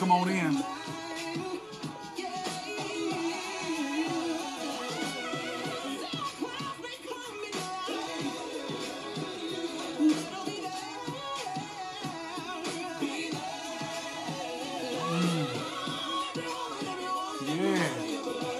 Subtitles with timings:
[0.00, 0.64] come on in.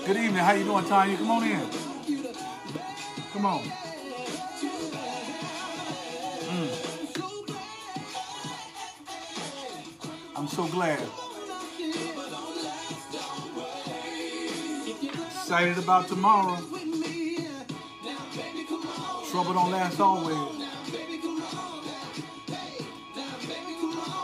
[0.06, 0.34] Good evening.
[0.34, 1.16] How you doing, Tanya?
[1.16, 1.60] Come on in.
[3.32, 3.62] Come on.
[6.50, 6.70] Mm.
[10.36, 11.19] I'm so glad.
[15.50, 16.56] Excited about tomorrow.
[19.32, 20.36] Trouble don't last always.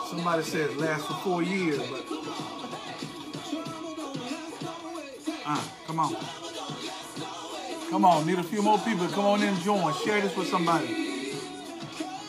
[0.09, 2.05] Somebody says it lasts for four years, but
[5.47, 6.17] uh, come on.
[7.91, 9.09] Come on, need a few more people.
[9.09, 9.93] Come on in and join.
[10.05, 11.33] Share this with somebody.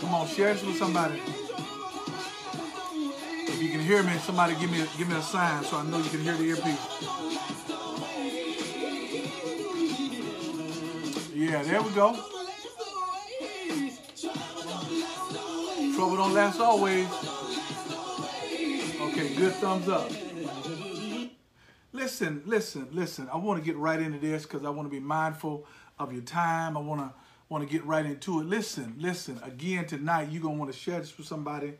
[0.02, 1.22] Come on, share this with somebody.
[3.46, 6.00] If you can hear me, somebody give me give me a sign so I know
[6.00, 6.87] you can hear the earpiece.
[11.48, 12.14] Yeah, there we go.
[15.96, 17.08] Trouble don't last always.
[19.02, 20.12] Okay, good thumbs up.
[21.94, 23.30] Listen, listen, listen.
[23.32, 25.66] I want to get right into this because I want to be mindful
[25.98, 26.76] of your time.
[26.76, 27.14] I want to
[27.48, 28.46] want to get right into it.
[28.46, 29.40] Listen, listen.
[29.42, 31.76] Again tonight, you're gonna want to share this with somebody.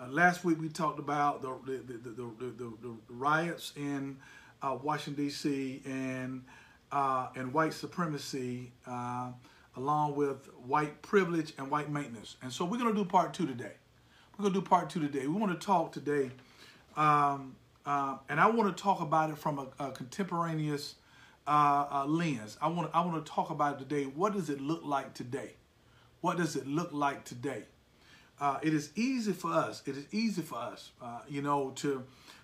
[0.00, 4.16] Uh, last week we talked about the the, the, the, the, the riots in
[4.60, 5.82] uh, Washington D.C.
[5.84, 6.42] and
[6.92, 9.30] uh, and white supremacy, uh,
[9.76, 12.36] along with white privilege and white maintenance.
[12.42, 13.72] And so we're gonna do part two today.
[14.36, 15.26] We're gonna do part two today.
[15.26, 16.30] We want to talk today.
[16.96, 17.56] Um,
[17.86, 20.94] uh, and I want to talk about it from a, a contemporaneous
[21.46, 22.56] uh, uh, lens.
[22.62, 24.04] I want to, I want to talk about it today.
[24.04, 25.52] What does it look like today?
[26.20, 27.64] What does it look like today?
[28.40, 29.82] Uh, it is easy for us.
[29.86, 30.90] It is easy for us,
[31.28, 32.02] you know, to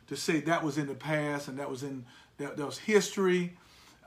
[0.09, 2.05] to say that was in the past and that was in
[2.39, 3.57] that, that was history.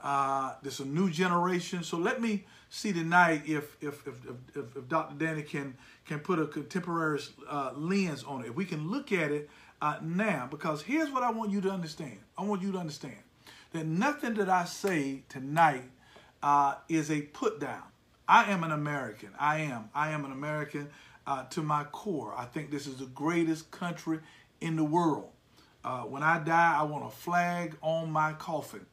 [0.04, 1.82] Uh, there's a new generation.
[1.82, 4.14] So let me see tonight if if if,
[4.54, 5.14] if, if Dr.
[5.16, 7.20] Danny can can put a contemporary
[7.74, 8.48] lens on it.
[8.48, 9.48] If we can look at it
[9.80, 12.18] uh, now because here's what I want you to understand.
[12.36, 13.16] I want you to understand
[13.72, 15.84] that nothing that I say tonight
[16.42, 17.82] uh, is a put down.
[18.28, 19.30] I am an American.
[19.38, 19.90] I am.
[19.94, 20.88] I am an American
[21.26, 22.34] uh, to my core.
[22.36, 24.20] I think this is the greatest country
[24.60, 25.30] in the world.
[25.84, 28.86] Uh, when I die, I want a flag on my coffin.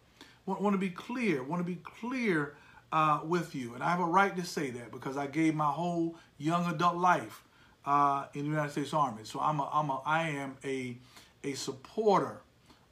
[0.52, 1.42] Want, want to be clear.
[1.44, 2.56] Want to be clear
[2.92, 5.72] uh, with you, and I have a right to say that because I gave my
[5.72, 7.42] whole young adult life
[7.86, 9.22] uh, in the United States Army.
[9.24, 10.98] So I'm a, I'm a, I am a,
[11.46, 12.42] a supporter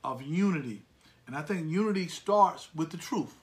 [0.06, 0.84] of unity.
[1.28, 3.36] And I think unity starts with the truth.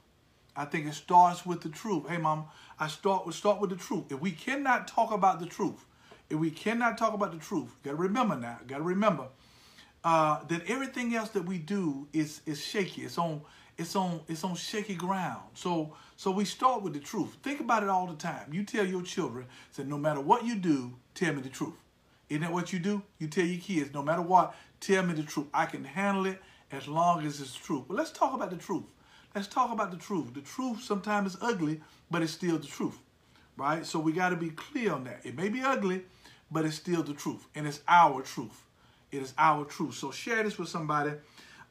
[0.57, 2.09] I think it starts with the truth.
[2.09, 2.47] Hey, mom,
[2.81, 4.05] I start with start with the truth.
[4.11, 5.85] If we cannot talk about the truth,
[6.31, 8.61] if we cannot talk about the truth, got to remember now.
[8.67, 9.27] Got to remember
[10.05, 13.03] uh, that everything else that we do is is shaky.
[13.03, 13.43] It's on
[13.79, 15.43] it's on it's on shaky ground.
[15.55, 17.37] So so we start with the truth.
[17.43, 18.53] Think about it all the time.
[18.53, 21.75] You tell your children, say no matter what you do, tell me the truth.
[22.29, 23.03] Isn't that what you do?
[23.19, 25.47] You tell your kids, no matter what, tell me the truth.
[25.55, 26.41] I can handle it
[26.73, 27.85] as long as it's true.
[27.87, 28.85] But let's talk about the truth.
[29.35, 30.35] Let's talk about the truth.
[30.35, 32.99] The truth sometimes is ugly, but it's still the truth.
[33.57, 33.87] Right?
[33.87, 35.21] So we got to be clear on that.
[35.25, 36.03] It may be ugly,
[36.51, 37.47] but it's still the truth.
[37.55, 38.63] And it's our truth.
[39.13, 39.95] It is our truth.
[39.95, 41.13] So share this with somebody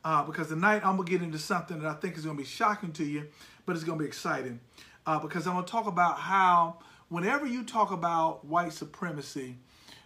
[0.05, 2.43] uh, because tonight I'm going to get into something that I think is going to
[2.43, 3.27] be shocking to you,
[3.65, 4.59] but it's going to be exciting.
[5.05, 6.77] Uh, because I'm going to talk about how
[7.09, 9.55] whenever you talk about white supremacy,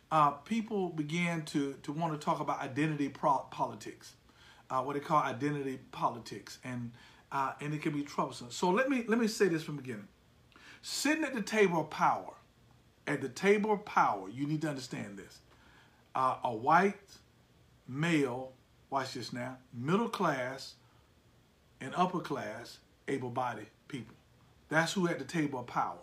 [0.09, 4.13] uh, people begin to, to want to talk about identity politics,
[4.69, 6.91] uh, what they call identity politics, and
[7.31, 8.50] uh, and it can be troublesome.
[8.50, 10.07] So let me let me say this from the beginning.
[10.81, 12.33] Sitting at the table of power,
[13.06, 15.39] at the table of power, you need to understand this.
[16.15, 16.95] Uh, a white
[17.88, 18.53] male,
[18.89, 20.75] watch this now, middle class
[21.81, 24.15] and upper class, able-bodied people.
[24.69, 25.97] That's who at the table of power.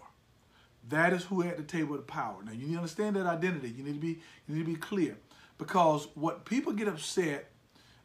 [0.88, 2.36] That is who at the table of power.
[2.44, 3.70] Now you need to understand that identity.
[3.70, 5.16] You need to be you need to be clear,
[5.58, 7.50] because what people get upset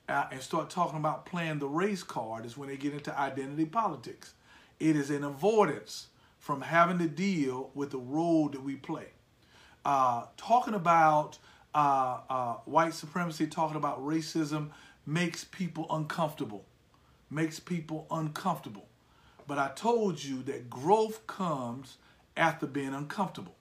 [0.10, 3.66] uh, and start talking about playing the race card is when they get into identity
[3.66, 4.34] politics.
[4.80, 6.08] It is an avoidance
[6.40, 9.10] from having to deal with the role that we play.
[9.86, 11.38] Uh, talking about
[11.74, 14.70] uh, uh white supremacy, talking about racism
[15.06, 16.66] makes people uncomfortable.
[17.30, 18.88] Makes people uncomfortable.
[19.48, 21.98] But I told you that growth comes
[22.38, 23.56] after being uncomfortable.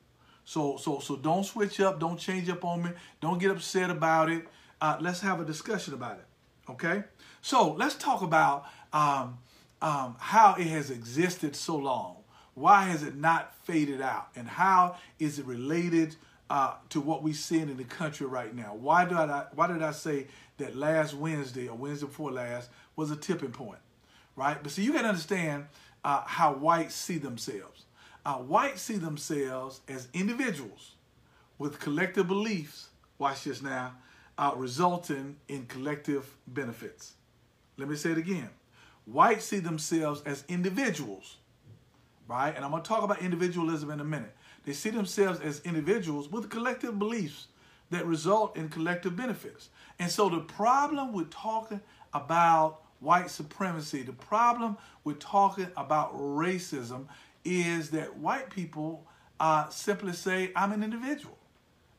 [0.45, 2.91] So so so don't switch up, don't change up on me,
[3.21, 4.47] don't get upset about it.
[4.81, 6.25] Uh, let's have a discussion about it.
[6.71, 7.05] Okay?
[7.43, 9.39] So let's talk about um,
[9.83, 12.17] um, how it has existed so long.
[12.55, 14.29] Why has it not faded out?
[14.37, 16.17] And how is it related
[16.51, 18.75] uh, to what we see in the country right now?
[18.75, 20.27] Why did I why did I say
[20.59, 23.79] that last Wednesday or Wednesday before last was a tipping point,
[24.37, 24.61] right?
[24.61, 25.67] But see, you got to understand
[26.05, 27.85] uh, how whites see themselves.
[28.27, 30.97] Uh, whites see themselves as individuals
[31.59, 32.89] with collective beliefs,
[33.19, 33.95] watch this now,
[34.37, 37.13] uh, resulting in collective benefits.
[37.77, 38.51] Let me say it again.
[39.07, 41.37] Whites see themselves as individuals,
[42.29, 42.55] right?
[42.55, 44.35] And I'm going to talk about individualism in a minute.
[44.65, 47.49] They see themselves as individuals with collective beliefs
[47.91, 49.69] that result in collective benefits.
[49.99, 51.81] And so the problem with talking
[52.15, 57.07] about white supremacy, the problem with talking about racism
[57.45, 59.07] is that white people
[59.41, 61.37] uh, simply say, I'm an individual.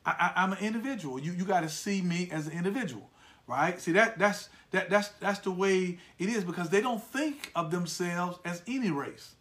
[0.06, 1.20] I, am an individual.
[1.20, 3.10] You, you got to see me as an individual,
[3.48, 3.80] right?
[3.80, 7.70] See, that, that's, that, that's, that's the way it is because they don't think of
[7.70, 9.36] themselves as any race.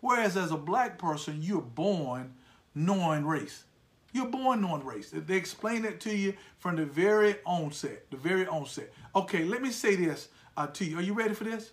[0.00, 2.34] Whereas as a black person, you're born
[2.78, 3.64] knowing race.
[4.12, 5.10] You're born knowing race.
[5.12, 8.92] They explain that to you from the very onset, the very onset.
[9.14, 10.98] Okay, let me say this uh, to you.
[10.98, 11.72] Are you ready for this?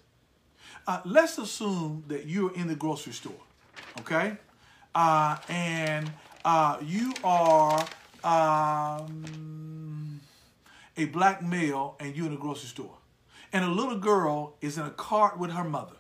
[0.88, 3.34] Uh, let's assume that you're in the grocery store,
[4.00, 4.38] okay?
[4.94, 6.12] Uh, and
[6.44, 7.86] uh, you are
[8.24, 10.20] um,
[10.98, 12.98] a black male and you're in a grocery store.
[13.54, 15.96] And a little girl is in a cart with her mother,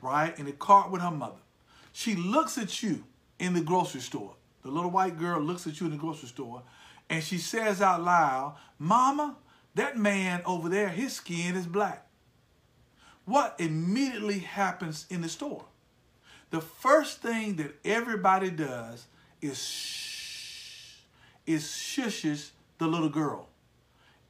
[0.00, 0.38] right?
[0.38, 1.40] In a cart with her mother.
[1.92, 3.04] She looks at you
[3.38, 6.62] in the grocery store the little white girl looks at you in the grocery store
[7.08, 9.36] and she says out loud, Mama,
[9.74, 12.06] that man over there, his skin is black.
[13.24, 15.64] What immediately happens in the store?
[16.50, 19.06] The first thing that everybody does
[19.40, 20.96] is shh,
[21.46, 23.48] is shushes the little girl.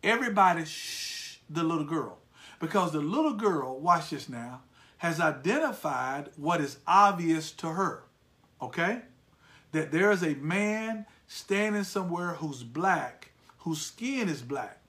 [0.02, 2.18] Everybody shh the little girl.
[2.60, 4.62] Because the little girl, watch this now,
[4.98, 8.02] has identified what is obvious to her.
[8.60, 9.02] Okay?
[9.72, 14.80] that there is a man standing somewhere who's black, whose skin is black.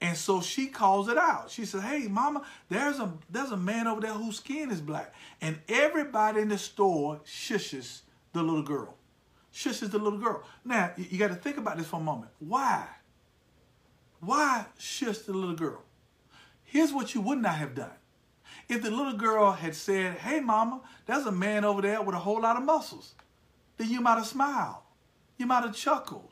[0.00, 1.50] And so she calls it out.
[1.50, 5.14] She says, "Hey, mama, there's a there's a man over there whose skin is black."
[5.40, 8.96] And everybody in the store shushes the little girl.
[9.52, 10.42] Shushes the little girl.
[10.64, 12.32] Now, you, got to think about this for a moment.
[12.40, 12.86] Why?
[14.20, 15.82] Why shush the little girl?
[16.64, 17.92] Here's what you would not have done.
[18.68, 22.20] If the little girl had said, "Hey, mama, there's a man over there with a
[22.20, 23.14] whole lot of muscles."
[23.76, 24.82] then you might have smiled.
[25.36, 26.30] You might have chuckled,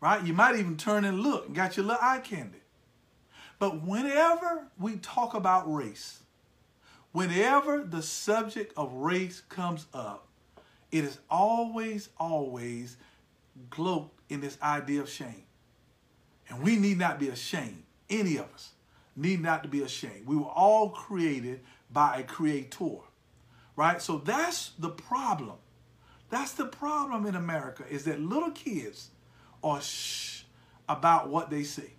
[0.00, 0.24] right?
[0.24, 2.60] You might even turn and look and got your little eye candy.
[3.58, 6.20] But whenever we talk about race,
[7.12, 10.26] whenever the subject of race comes up,
[10.90, 12.96] it is always, always
[13.70, 15.44] cloaked in this idea of shame.
[16.48, 17.82] And we need not be ashamed.
[18.08, 18.70] Any of us
[19.18, 20.26] need not to be ashamed.
[20.26, 21.60] We were all created
[21.90, 22.98] by a creator,
[23.76, 24.00] right?
[24.00, 25.58] So that's the problem
[26.30, 29.10] that's the problem in America is that little kids
[29.62, 30.42] are shh
[30.88, 31.94] about what they see.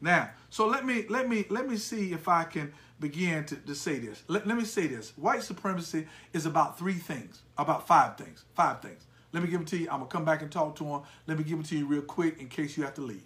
[0.00, 3.74] Now, so let me let me let me see if I can begin to, to
[3.74, 4.22] say this.
[4.28, 5.12] Let, let me say this.
[5.16, 9.06] White supremacy is about three things, about five things, five things.
[9.32, 9.88] Let me give them to you.
[9.90, 11.02] I'm gonna come back and talk to them.
[11.26, 13.22] Let me give them to you real quick in case you have to leave.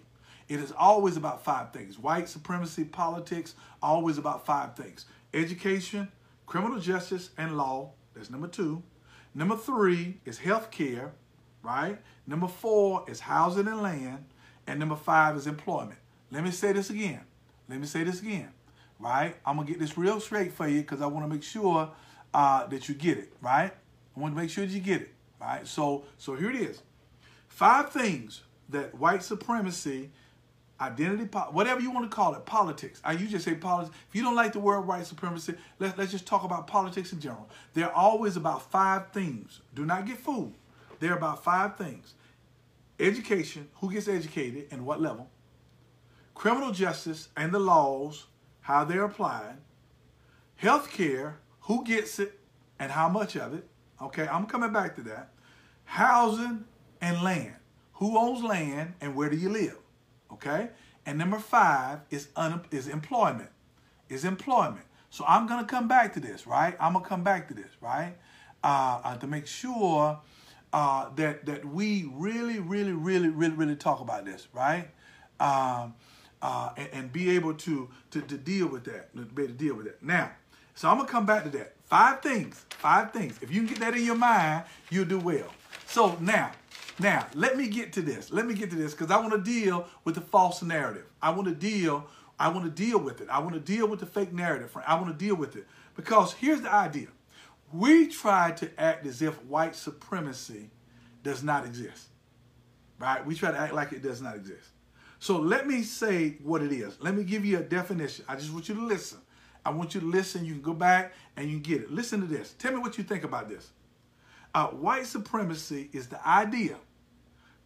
[0.49, 1.99] It is always about five things.
[1.99, 5.05] White supremacy, politics, always about five things.
[5.33, 6.09] Education,
[6.45, 7.91] criminal justice, and law.
[8.15, 8.83] That's number two.
[9.35, 11.11] Number three is health care,
[11.61, 11.99] right?
[12.25, 14.25] Number four is housing and land.
[14.65, 15.99] And number five is employment.
[16.31, 17.21] Let me say this again.
[17.69, 18.49] Let me say this again,
[18.99, 19.35] right?
[19.45, 21.91] I'm going to get this real straight for you because I want to make sure
[22.33, 23.71] uh, that you get it, right?
[24.15, 25.67] I want to make sure that you get it, right?
[25.67, 26.81] So, so here it is.
[27.47, 30.11] Five things that white supremacy
[30.79, 33.01] identity, whatever you want to call it, politics.
[33.03, 33.95] I usually say politics.
[34.09, 37.19] If you don't like the word white supremacy, let's, let's just talk about politics in
[37.19, 37.49] general.
[37.73, 39.61] They're always about five things.
[39.73, 40.53] Do not get fooled.
[40.99, 42.13] They're about five things.
[42.99, 45.29] Education, who gets educated and what level.
[46.33, 48.25] Criminal justice and the laws,
[48.61, 49.57] how they're applied.
[50.61, 52.39] Healthcare, who gets it
[52.79, 53.67] and how much of it.
[54.01, 55.29] Okay, I'm coming back to that.
[55.85, 56.65] Housing
[57.01, 57.55] and land.
[57.93, 59.77] Who owns land and where do you live?
[60.31, 60.69] Okay?
[61.05, 63.49] And number five is, un- is employment.
[64.09, 64.85] Is employment.
[65.09, 66.75] So I'm going to come back to this, right?
[66.79, 68.15] I'm going to come back to this, right?
[68.63, 70.19] Uh, uh, to make sure
[70.73, 74.89] uh, that that we really, really, really, really, really talk about this, right?
[75.39, 75.93] Um,
[76.41, 79.57] uh, and, and, be able to, to to deal with that, to be able to
[79.57, 80.03] deal with that.
[80.03, 80.31] Now,
[80.75, 81.73] so I'm gonna come back to that.
[81.85, 83.39] Five things, five things.
[83.41, 85.53] If you can get that in your mind, you'll do well.
[85.87, 86.51] So now,
[86.99, 88.31] now, let me get to this.
[88.31, 91.05] Let me get to this because I want to deal with the false narrative.
[91.21, 92.07] I want to deal.
[92.39, 93.29] I want to deal with it.
[93.29, 94.75] I want to deal with the fake narrative.
[94.85, 97.07] I want to deal with it because here's the idea:
[97.71, 100.69] we try to act as if white supremacy
[101.23, 102.07] does not exist.
[102.99, 103.23] Right?
[103.25, 104.69] We try to act like it does not exist.
[105.19, 106.99] So let me say what it is.
[106.99, 108.25] Let me give you a definition.
[108.27, 109.19] I just want you to listen.
[109.63, 110.45] I want you to listen.
[110.45, 111.91] You can go back and you get it.
[111.91, 112.53] Listen to this.
[112.57, 113.71] Tell me what you think about this.
[114.55, 116.77] Uh, white supremacy is the idea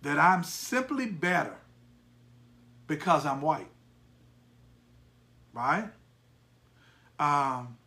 [0.01, 1.55] that I'm simply better
[2.87, 3.69] because I'm white.
[5.53, 5.89] Right?
[7.19, 7.77] Um,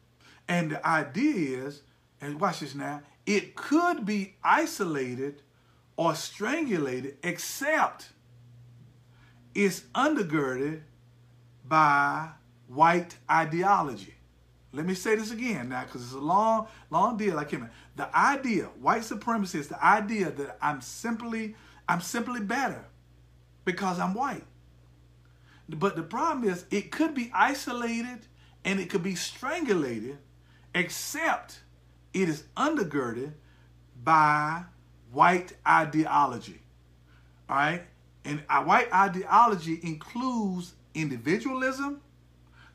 [0.49, 1.83] and the idea is,
[2.21, 5.43] and watch this now, it could be isolated
[5.97, 8.11] or strangulated except
[9.55, 10.83] it's undergirded
[11.67, 12.29] by
[12.69, 14.15] white ideology.
[14.73, 17.39] Let me say this again now because it's a long, long deal.
[17.39, 17.71] I can't.
[17.95, 21.55] The idea, white supremacy is the idea that I'm simply,
[21.89, 22.85] I'm simply better
[23.65, 24.45] because I'm white.
[25.69, 28.27] But the problem is it could be isolated
[28.65, 30.19] and it could be strangulated
[30.75, 31.61] except
[32.13, 33.33] it is undergirded
[34.03, 34.65] by
[35.13, 36.61] white ideology.
[37.49, 37.83] All right?
[38.25, 42.01] And white ideology includes individualism,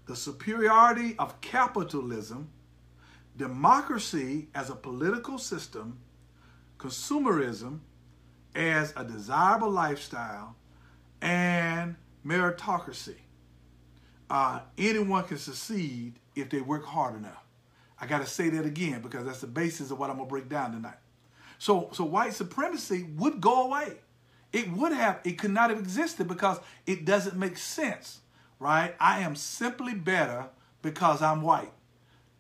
[0.06, 2.50] the superiority of capitalism,
[3.36, 6.00] democracy as a political system,
[6.78, 7.80] consumerism
[8.56, 10.56] as a desirable lifestyle,
[11.22, 13.16] and meritocracy.
[14.30, 17.44] Uh, anyone can succeed if they work hard enough.
[18.00, 20.32] I got to say that again because that's the basis of what I'm going to
[20.32, 20.98] break down tonight.
[21.58, 23.98] So, so white supremacy would go away.
[24.54, 28.22] It would have, it could not have existed because it doesn't make sense,
[28.60, 28.96] right?
[29.00, 30.48] I am simply better
[30.82, 31.72] because I'm white.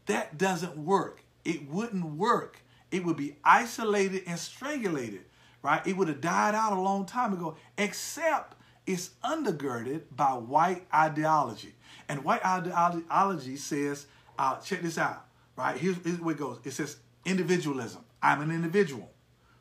[0.05, 1.23] That doesn't work.
[1.43, 2.61] It wouldn't work.
[2.91, 5.25] It would be isolated and strangulated,
[5.61, 5.85] right?
[5.85, 11.75] It would have died out a long time ago, except it's undergirded by white ideology.
[12.07, 15.25] And white ideology says, uh, check this out,
[15.55, 15.77] right?
[15.77, 16.59] Here's, here's where it goes.
[16.63, 18.03] It says individualism.
[18.21, 19.11] I'm an individual,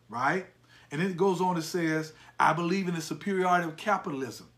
[0.09, 0.47] right?
[0.90, 4.49] And then it goes on and says, I believe in the superiority of capitalism,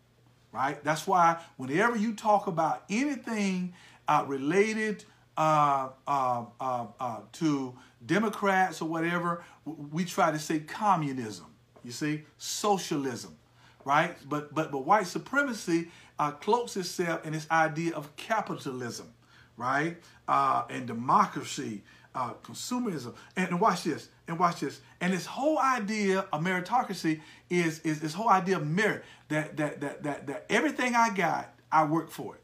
[0.52, 0.82] right?
[0.84, 3.74] That's why whenever you talk about anything
[4.06, 5.04] uh, related
[5.36, 11.46] uh, uh, uh, uh to Democrats or whatever, we try to say communism,
[11.84, 13.36] you see, socialism,
[13.84, 14.16] right?
[14.28, 15.88] But but but white supremacy
[16.18, 19.12] uh, cloaks itself in this idea of capitalism,
[19.56, 19.96] right?
[20.26, 21.82] Uh, and democracy
[22.14, 23.14] uh, consumerism.
[23.36, 24.80] And, watch this, and watch this.
[25.00, 29.80] And this whole idea of meritocracy is, is this whole idea of merit, that, that,
[29.80, 32.42] that, that, that everything I got, I work for it.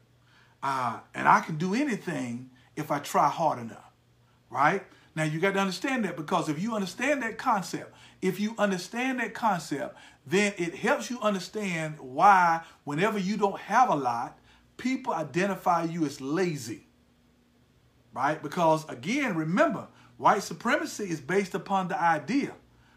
[0.63, 3.91] Uh, and I can do anything if I try hard enough,
[4.49, 4.83] right?
[5.17, 9.19] Now you got to understand that because if you understand that concept, if you understand
[9.19, 14.37] that concept, then it helps you understand why whenever you don't have a lot,
[14.77, 16.87] people identify you as lazy
[18.17, 18.41] right?
[18.41, 22.51] Because again, remember, white supremacy is based upon the idea,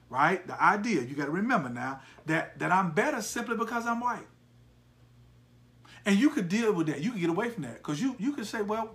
[0.08, 0.44] right?
[0.46, 4.26] The idea, you got to remember now, that, that I'm better simply because I'm white.
[6.06, 7.02] And you could deal with that.
[7.02, 8.94] You could get away from that because you, you could say, well,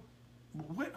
[0.54, 0.92] what,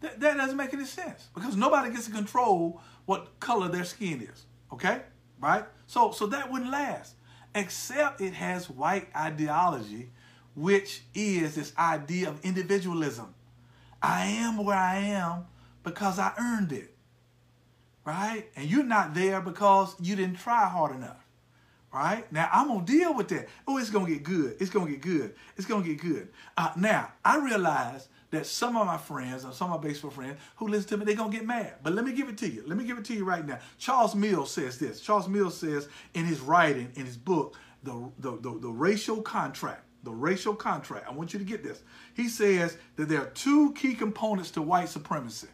[0.00, 4.20] that, that doesn't make any sense because nobody gets to control what color their skin
[4.22, 5.02] is, okay?
[5.40, 5.64] Right?
[5.86, 7.14] So, so that wouldn't last,
[7.54, 10.10] except it has white ideology,
[10.54, 13.34] which is this idea of individualism
[14.04, 15.46] I am where I am
[15.82, 16.94] because I earned it.
[18.04, 18.44] Right?
[18.54, 21.26] And you're not there because you didn't try hard enough.
[21.90, 22.30] Right?
[22.30, 23.48] Now, I'm to deal with that.
[23.66, 24.56] Oh, it's to get good.
[24.60, 25.34] It's to get good.
[25.56, 26.28] It's to get good.
[26.54, 30.38] Uh, now, I realize that some of my friends, or some of my baseball friends
[30.56, 31.74] who listen to me, they're going to get mad.
[31.82, 32.64] But let me give it to you.
[32.66, 33.58] Let me give it to you right now.
[33.78, 35.00] Charles Mills says this.
[35.00, 39.82] Charles Mills says in his writing, in his book, The, the, the, the Racial Contract,
[40.04, 41.06] the racial contract.
[41.08, 41.82] I want you to get this.
[42.14, 45.48] He says that there are two key components to white supremacy.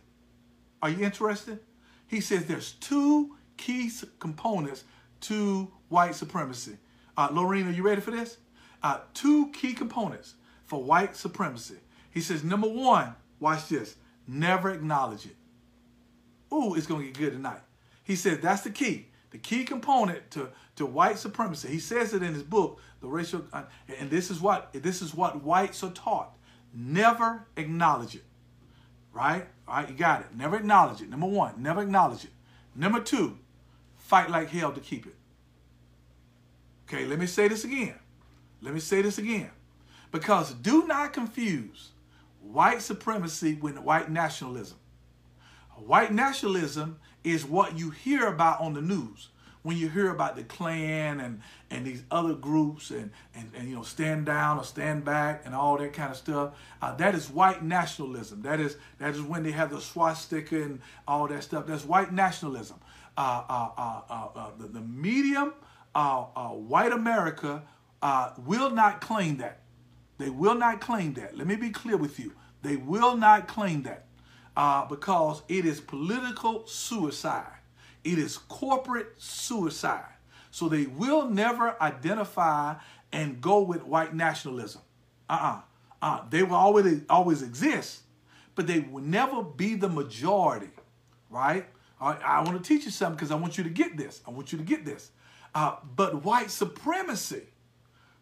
[0.83, 1.61] Are you interested?
[2.07, 4.85] He says there's two key components
[5.23, 6.79] to white supremacy.
[7.17, 8.39] Uh, Lorene, are you ready for this?
[8.83, 10.35] Uh, two key components
[10.65, 11.77] for white supremacy.
[12.11, 15.37] He says, number one, watch this, never acknowledge it.
[16.53, 17.61] Ooh, it's going to get good tonight.
[18.03, 19.07] He says that's the key.
[19.31, 21.69] The key component to, to white supremacy.
[21.69, 23.63] He says it in his book, The Racial, uh,
[24.01, 26.37] and this is what this is what whites are taught.
[26.75, 28.25] Never acknowledge it.
[29.13, 29.47] Right?
[29.69, 30.27] All right, you got it.
[30.37, 31.09] Never acknowledge it.
[31.09, 32.31] Number one, never acknowledge it.
[32.75, 33.39] Number two,
[33.99, 35.15] fight like hell to keep it.
[36.89, 37.95] Okay, let me say this again.
[38.61, 39.51] Let me say this again.
[40.11, 41.91] Because do not confuse
[42.41, 44.79] white supremacy with white nationalism.
[45.77, 49.29] White nationalism is what you hear about on the news
[49.63, 53.75] when you hear about the Klan and and these other groups and and, and you
[53.75, 56.55] know stand down or stand back and all that kind of stuff.
[56.81, 58.43] Uh, that is white nationalism.
[58.43, 61.67] That is that is when they have the swastika and all that stuff.
[61.67, 62.79] That's white nationalism.
[63.17, 65.53] Uh, uh, uh, uh, uh the, the medium
[65.95, 67.63] white America
[68.39, 69.60] will not claim that.
[70.21, 71.37] They will not claim that.
[71.37, 72.33] Let me be clear with you.
[72.61, 74.05] They will not claim that
[74.55, 77.47] uh, because it is political suicide.
[78.05, 80.13] It is corporate suicide.
[80.51, 82.75] So they will never identify
[83.13, 84.83] and go with white nationalism.
[85.31, 85.61] Uh-uh.
[86.03, 88.01] Uh, they will always always exist,
[88.55, 90.71] but they will never be the majority,
[91.31, 91.67] right?
[92.01, 94.21] I, I want to teach you something because I want you to get this.
[94.27, 95.13] I want you to get this.
[95.55, 97.45] Uh, but white supremacy,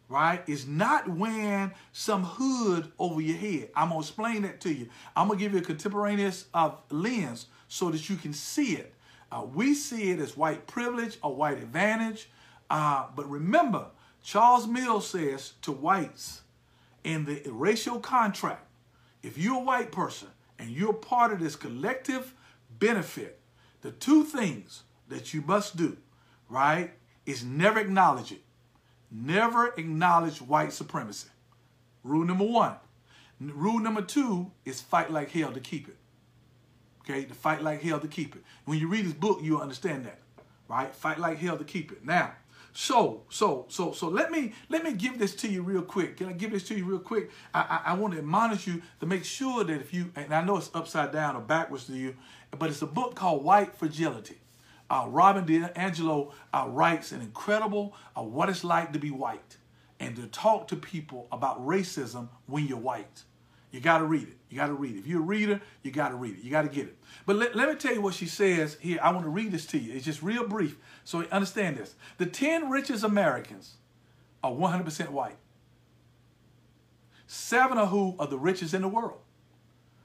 [0.09, 3.71] right, is not wearing some hood over your head.
[3.77, 4.89] I'm going to explain that to you.
[5.15, 8.95] I'm going to give you a contemporaneous uh, lens so that you can see it.
[9.31, 12.31] Uh, we see it as white privilege or white advantage.
[12.71, 13.87] Uh, but remember,
[14.23, 16.43] Charles Mills says to whites
[17.05, 18.67] in the racial contract,
[19.23, 22.35] if you're a white person and you're part of this collective
[22.79, 23.41] benefit,
[23.83, 25.97] the two things that you must do,
[26.49, 26.93] right,
[27.27, 28.43] is never acknowledge it.
[29.11, 31.29] Never acknowledge white supremacy.
[32.05, 32.77] Rule number one.
[33.41, 35.97] Rule number two is fight like hell to keep it.
[37.01, 38.43] Okay, to fight like hell to keep it.
[38.65, 40.19] When you read his book, you'll understand that,
[40.69, 40.95] right?
[40.95, 42.05] Fight like hell to keep it.
[42.05, 42.33] Now,
[42.73, 46.19] so, so, so, so let me let me give this to you real quick.
[46.19, 47.31] Can I give this to you real quick?
[47.55, 50.45] I, I, I want to admonish you to make sure that if you, and I
[50.45, 52.15] know it's upside down or backwards to you,
[52.59, 54.39] but it's a book called White Fragility.
[54.91, 59.59] Uh, Robin DiAngelo uh, writes an incredible uh, what it's like to be white
[60.01, 63.25] and to talk to people about racism when you're white.
[63.71, 64.37] You got to read it.
[64.49, 65.01] You got to read it.
[65.01, 66.43] If you're a reader, you got to read it.
[66.43, 66.97] You got to get it.
[67.27, 68.99] But let, let me tell you what she says here.
[69.03, 69.93] I want to read this to you.
[69.93, 70.79] It's just real brief.
[71.05, 71.95] So understand this.
[72.17, 73.75] The 10 richest Americans
[74.43, 75.37] are 100% white.
[77.27, 79.19] Seven of who are the richest in the world.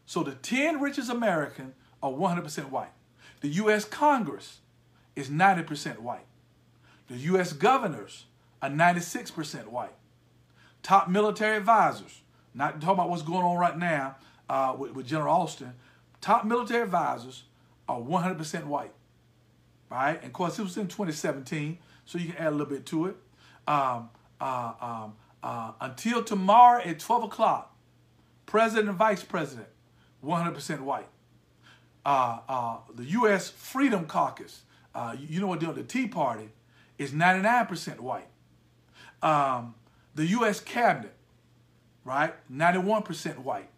[0.06, 2.92] So the 10 richest Americans are 100% white.
[3.40, 3.86] The U.S.
[3.86, 4.60] Congress
[5.16, 6.26] is 90% white.
[7.08, 7.54] The U.S.
[7.54, 8.26] governors
[8.62, 9.94] are 96% white.
[10.82, 12.22] Top military advisors,
[12.54, 14.16] not talking about what's going on right now
[14.50, 15.74] uh, with, with General Austin,
[16.22, 17.44] top military advisors
[17.88, 18.94] are 100% white.
[19.90, 20.16] Right?
[20.18, 23.08] And of course, it was in 2017, so you can add a little bit to
[23.08, 23.16] it.
[23.68, 24.10] Um,
[24.42, 27.76] uh, um, uh, until tomorrow at 12 o'clock,
[28.46, 29.68] president and vice president,
[30.24, 31.08] 100% white.
[32.06, 33.50] Uh, uh, the U.S.
[33.50, 34.64] Freedom Caucus,
[34.96, 36.50] uh, you know what they're the Tea Party,
[36.98, 38.28] is 99% white.
[39.22, 39.76] Um,
[40.16, 40.60] the U.S.
[40.60, 41.14] Cabinet,
[42.04, 43.70] right, 91% white.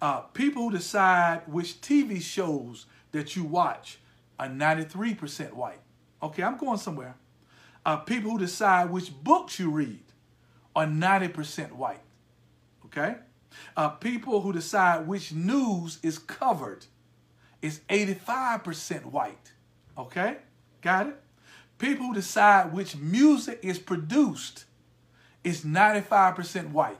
[0.00, 3.98] Uh, people who decide which TV shows that you watch
[4.38, 5.80] are 93% white.
[6.22, 7.16] Okay, I'm going somewhere.
[7.84, 10.02] Uh, people who decide which books you read
[10.74, 12.00] are 90% white.
[12.86, 13.16] Okay?
[13.76, 16.86] Uh, people who decide which news is covered
[17.62, 19.52] is 85% white.
[19.98, 20.36] Okay?
[20.82, 21.22] Got it?
[21.78, 24.64] People who decide which music is produced
[25.44, 26.98] is 95% white.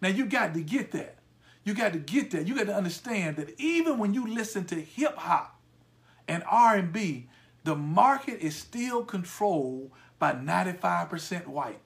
[0.00, 1.16] Now you got to get that.
[1.64, 2.46] You got to get that.
[2.46, 5.60] You got to understand that even when you listen to hip hop
[6.26, 7.28] and R&B,
[7.64, 11.80] the market is still controlled by 95% white.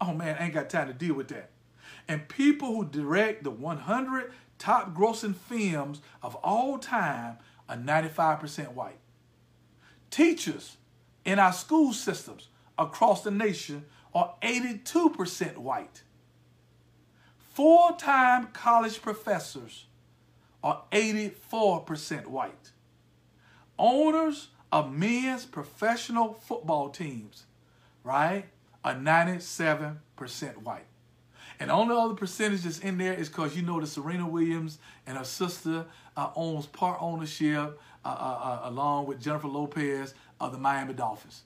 [0.00, 1.50] Oh man, I ain't got time to deal with that.
[2.08, 8.98] And people who direct the 100 top grossing films of all time are 95% white.
[10.10, 10.76] Teachers
[11.24, 16.02] in our school systems across the nation are 82% white.
[17.54, 19.86] Full time college professors
[20.62, 22.72] are 84% white.
[23.78, 27.44] Owners of men's professional football teams,
[28.04, 28.46] right,
[28.84, 29.96] are 97%
[30.58, 30.86] white.
[31.58, 35.24] And only other percentages in there is because you know that Serena Williams and her
[35.24, 35.84] sister
[36.16, 41.42] uh, owns part ownership Uh, uh, uh, along with Jennifer Lopez of the Miami Dolphins.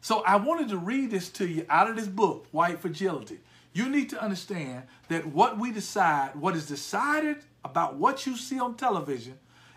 [0.00, 3.40] So I wanted to read this to you out of this book, White Fragility.
[3.74, 8.58] You need to understand that what we decide, what is decided about what you see
[8.58, 9.34] on television,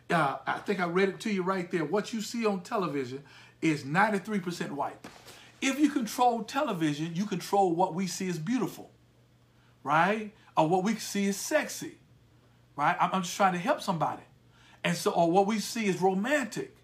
[0.09, 1.83] uh, I think I read it to you right there.
[1.83, 3.23] What you see on television
[3.61, 5.05] is 93% white.
[5.61, 8.89] If you control television, you control what we see as beautiful,
[9.83, 10.31] right?
[10.55, 11.97] Or what we see as sexy,
[12.77, 12.95] right?
[13.01, 14.23] I'm just trying to help somebody.
[14.83, 16.75] And so, or what we see is romantic,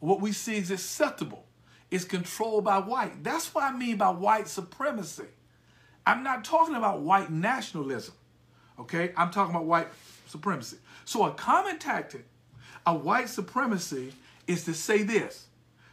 [0.00, 1.44] what we see is acceptable,
[1.90, 3.22] is controlled by white.
[3.24, 5.26] That's what I mean by white supremacy.
[6.06, 8.14] I'm not talking about white nationalism,
[8.78, 9.12] okay?
[9.16, 9.88] I'm talking about white
[10.26, 10.78] supremacy.
[11.04, 12.26] So, a common tactic
[12.86, 14.12] of white supremacy
[14.46, 15.46] is to say this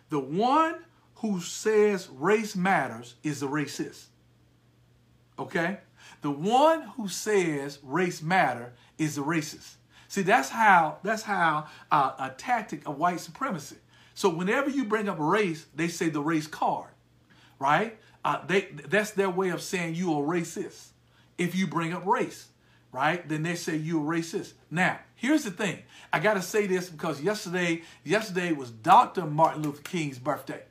[0.09, 0.75] the one
[1.15, 4.05] who says race matters is a racist,
[5.38, 5.79] okay?
[6.21, 9.75] The one who says race matter is a racist.
[10.10, 13.78] See, that's how that's how uh, a tactic of white supremacy.
[14.15, 16.89] So whenever you bring up race, they say the race card,
[17.60, 17.98] right?
[18.26, 20.88] Uh, they that's their way of saying you are racist.
[21.38, 22.48] If you bring up race,
[22.91, 24.54] right, then they say you're racist.
[24.72, 25.84] Now, here's the thing.
[26.12, 29.28] I got to say this because yesterday, yesterday was Dr.
[29.28, 30.63] Martin Luther King's birthday,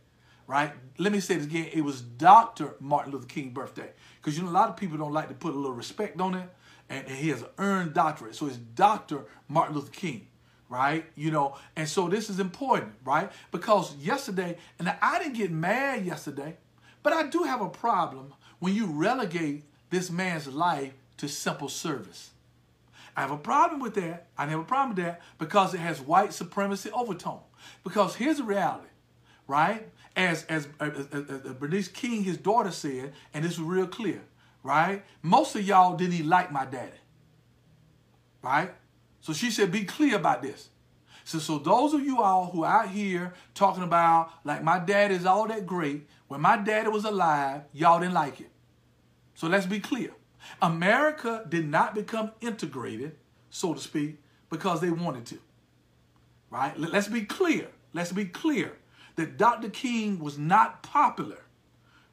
[0.49, 0.73] right?
[0.99, 1.71] Let me say this again.
[1.73, 2.75] It was Dr.
[2.81, 5.55] Martin Luther King's birthday because you know a lot of people don't like to put
[5.55, 6.49] a little respect on it,
[6.89, 9.25] and, he has earned doctorate, so it's Dr.
[9.49, 10.29] Martin Luther King
[10.71, 11.07] right?
[11.15, 13.31] You know, and so this is important, right?
[13.51, 16.59] Because yesterday, and I didn't get mad yesterday,
[17.03, 22.31] but I do have a problem when you relegate this man's life to simple service.
[23.17, 24.27] I have a problem with that.
[24.37, 27.41] I have a problem with that because it has white supremacy overtone.
[27.83, 28.89] Because here's the reality,
[29.47, 29.89] right?
[30.15, 34.21] As as, as, as, Bernice King, his daughter, said, and this was real clear,
[34.69, 35.03] right?
[35.23, 37.01] Most of y'all didn't even like my daddy,
[38.43, 38.71] right?
[39.23, 40.69] So she said, be clear about this.
[41.25, 45.25] So, so those of you all who out here talking about like my dad is
[45.25, 48.51] all that great, when my daddy was alive, y'all didn't like it.
[49.35, 50.11] So let's be clear.
[50.61, 53.17] America did not become integrated,
[53.49, 54.19] so to speak,
[54.51, 55.39] because they wanted to.
[56.51, 56.79] Right?
[56.79, 57.69] Let's be clear.
[57.95, 58.77] Let's be clear
[59.17, 59.71] that Dr.
[59.71, 61.39] King was not popular.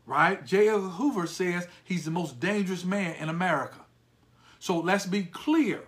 [0.06, 0.46] Right?
[0.46, 0.70] J.
[0.70, 3.80] Edgar Hoover says he's the most dangerous man in America.
[4.60, 5.82] So let's be clear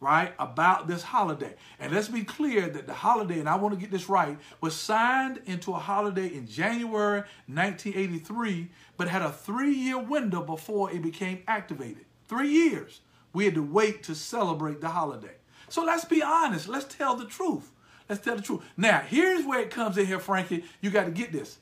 [0.00, 1.54] right, about this holiday.
[1.78, 4.74] And let's be clear that the holiday, and I want to get this right, was
[4.74, 11.02] signed into a holiday in January 1983, but had a three year window before it
[11.02, 12.04] became activated.
[12.28, 13.00] Three years.
[13.32, 15.34] We had to wait to celebrate the holiday.
[15.68, 16.68] So let's be honest.
[16.68, 17.70] Let's tell the truth.
[18.08, 18.62] Let's tell the truth.
[18.76, 20.64] Now, here's where it comes in here, Frankie.
[20.80, 21.58] You got to get this.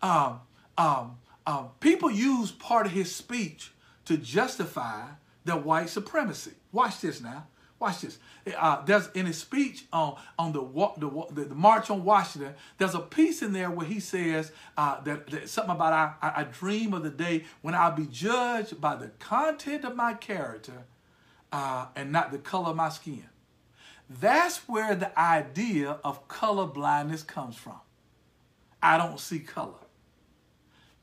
[0.00, 0.40] Um,
[0.78, 3.72] um, um, people use part of his speech
[4.04, 5.06] to justify
[5.44, 6.52] their white supremacy.
[6.72, 7.46] Watch this now.
[7.78, 8.18] Watch this.
[8.58, 10.60] Uh, there's in his speech on on the,
[10.98, 12.54] the, the march on Washington.
[12.76, 16.44] There's a piece in there where he says uh, that, that, something about I, I
[16.44, 20.84] dream of the day when I'll be judged by the content of my character
[21.52, 23.24] uh, and not the color of my skin.
[24.10, 27.80] That's where the idea of color blindness comes from.
[28.82, 29.79] I don't see color.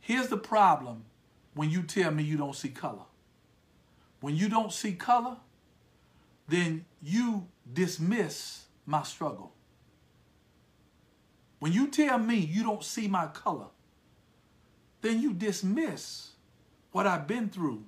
[0.07, 1.03] Here's the problem
[1.53, 3.03] when you tell me you don't see color.
[4.21, 5.35] When you don't see color,
[6.47, 9.51] then you dismiss my struggle.
[11.59, 13.65] When you tell me you don't see my color,
[15.01, 16.29] then you dismiss
[16.93, 17.83] what I've been through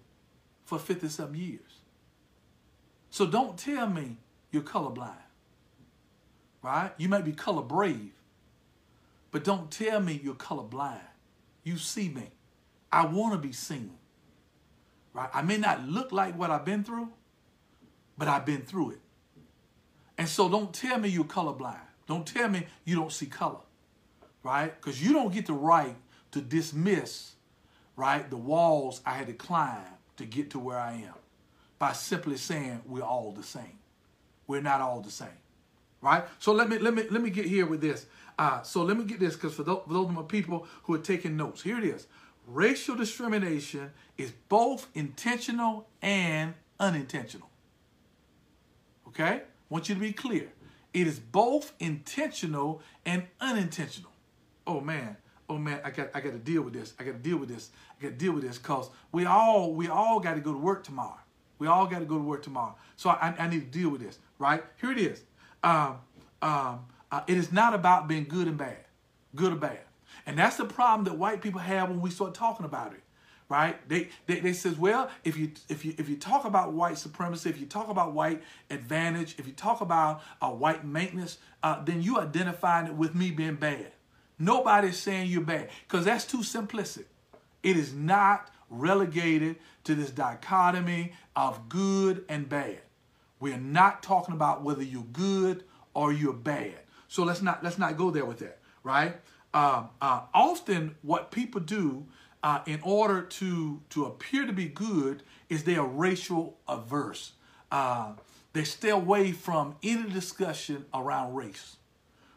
[0.65, 1.83] for 50 some years.
[3.11, 4.17] So don't tell me
[4.51, 5.23] you're colorblind.
[6.61, 6.91] Right?
[6.97, 8.11] You may be color brave,
[9.31, 10.99] but don't tell me you're colorblind.
[11.63, 12.29] You see me.
[12.91, 13.91] I want to be seen.
[15.13, 15.29] Right?
[15.33, 17.09] I may not look like what I've been through,
[18.17, 19.01] but I've been through it.
[20.17, 21.79] And so don't tell me you're colorblind.
[22.07, 23.61] Don't tell me you don't see color,
[24.43, 24.75] right?
[24.75, 25.95] Because you don't get the right
[26.31, 27.33] to dismiss,
[27.95, 29.85] right, the walls I had to climb
[30.17, 31.13] to get to where I am
[31.77, 33.79] by simply saying we're all the same.
[34.47, 35.27] We're not all the same,
[36.01, 36.23] right?
[36.39, 38.05] So let me let me let me get here with this.
[38.39, 40.93] Uh, so let me get this because for those, for those of my people who
[40.93, 42.07] are taking notes, here it is.
[42.47, 47.49] Racial discrimination is both intentional and unintentional.
[49.09, 49.23] Okay?
[49.23, 50.47] I want you to be clear.
[50.93, 54.11] It is both intentional and unintentional.
[54.65, 55.17] Oh man,
[55.49, 56.93] oh man, I got I got to deal with this.
[56.97, 57.71] I got to deal with this.
[57.99, 60.57] I got to deal with this because we all we all got to go to
[60.57, 61.19] work tomorrow.
[61.59, 62.75] We all got to go to work tomorrow.
[62.95, 64.17] So I, I need to deal with this.
[64.39, 65.23] Right here it is.
[65.61, 65.97] Um,
[66.41, 66.85] um,
[67.27, 68.85] it is not about being good and bad,
[69.35, 69.79] good or bad,
[70.25, 73.01] and that's the problem that white people have when we start talking about it
[73.49, 73.89] right?
[73.89, 77.49] They, they they says, well, if you if you if you talk about white supremacy,
[77.49, 82.01] if you talk about white advantage, if you talk about uh, white maintenance, uh, then
[82.01, 83.91] you identifying it with me being bad.
[84.37, 87.05] Nobody's saying you're bad because that's too simplistic.
[87.61, 92.79] It is not relegated to this dichotomy of good and bad.
[93.39, 96.75] We're not talking about whether you're good or you're bad.
[97.09, 99.17] So let's not let's not go there with that, right?
[99.53, 102.05] Uh, uh, often, what people do
[102.43, 107.33] uh, in order to, to appear to be good is they are racial averse.
[107.71, 108.13] Uh,
[108.53, 111.77] they stay away from any discussion around race,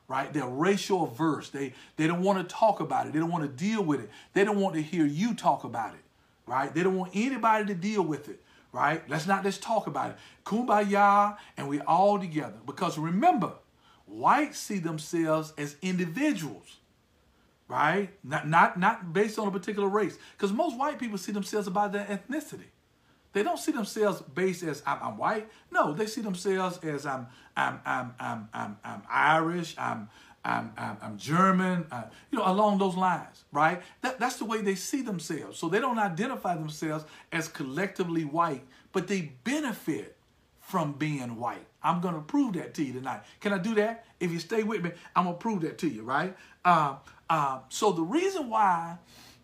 [0.08, 0.32] right?
[0.32, 1.50] They're racial averse.
[1.50, 3.12] They, they don't want to talk about it.
[3.12, 4.10] They don't want to deal with it.
[4.32, 6.02] They don't want to hear you talk about it,
[6.46, 6.74] right?
[6.74, 9.08] They don't want anybody to deal with it, right?
[9.08, 10.16] Let's not just talk about it.
[10.44, 12.56] Kumbaya, and we all together.
[12.66, 13.52] Because remember,
[14.12, 16.78] whites see themselves as individuals
[17.68, 18.10] right?
[18.22, 21.88] Not not not based on a particular race, because most white people see themselves by
[21.88, 22.68] their ethnicity.
[23.32, 25.48] They don't see themselves based as I'm, I'm, white.
[25.70, 29.74] No, they see themselves as I'm I'm I'm I'm I'm, I'm Irish.
[29.78, 30.10] I'm
[30.44, 33.80] I'm, I'm, I'm German, uh, you know, along those lines, right?
[34.00, 35.56] That, that's the way they see themselves.
[35.56, 40.16] So they don't identify themselves as collectively white, but they benefit
[40.58, 41.64] from being white.
[41.82, 43.22] I'm going to prove that to you tonight.
[43.40, 44.04] Can I do that?
[44.20, 46.36] If you stay with me, I'm going to prove that to you, right?
[46.64, 46.96] Uh,
[47.28, 48.98] uh, so the reason why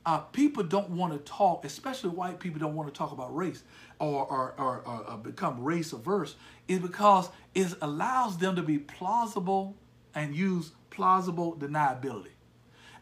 [0.07, 3.63] uh, people don't want to talk, especially white people don't want to talk about race
[3.99, 6.37] or, or, or, or become race averse,
[6.69, 9.77] is because it allows them to be plausible
[10.15, 12.31] and use plausible deniability.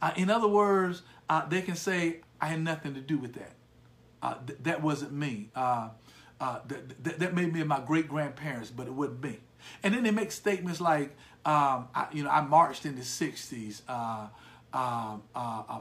[0.01, 3.53] Uh, in other words, uh, they can say, I had nothing to do with that.
[4.23, 5.51] Uh, th- that wasn't me.
[6.41, 9.39] Uh, uh, that, th- that may be my great grandparents, but it wasn't me.
[9.83, 13.83] And then they make statements like, um, I, you know, I marched in the 60s.
[13.89, 14.27] Uh,
[14.73, 15.23] um,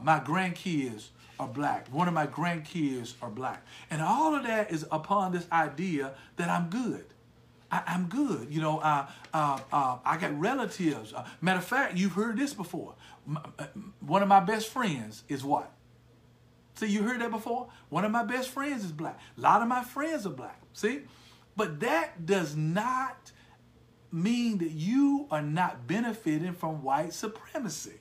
[0.02, 1.88] my grandkids are black.
[1.88, 3.64] One of my grandkids are black.
[3.90, 7.04] And all of that is upon this idea that I'm good.
[7.70, 8.48] I, am good.
[8.50, 11.12] You know, uh, uh, uh, I got relatives.
[11.12, 12.94] Uh, matter of fact, you've heard this before.
[13.28, 13.66] Uh,
[14.00, 15.72] one of my best friends is what?
[16.76, 17.68] See, you heard that before?
[17.88, 19.18] One of my best friends is black.
[19.36, 20.60] A lot of my friends are black.
[20.72, 21.02] See?
[21.56, 23.32] But that does not
[24.12, 27.94] mean that you are not benefiting from white supremacy.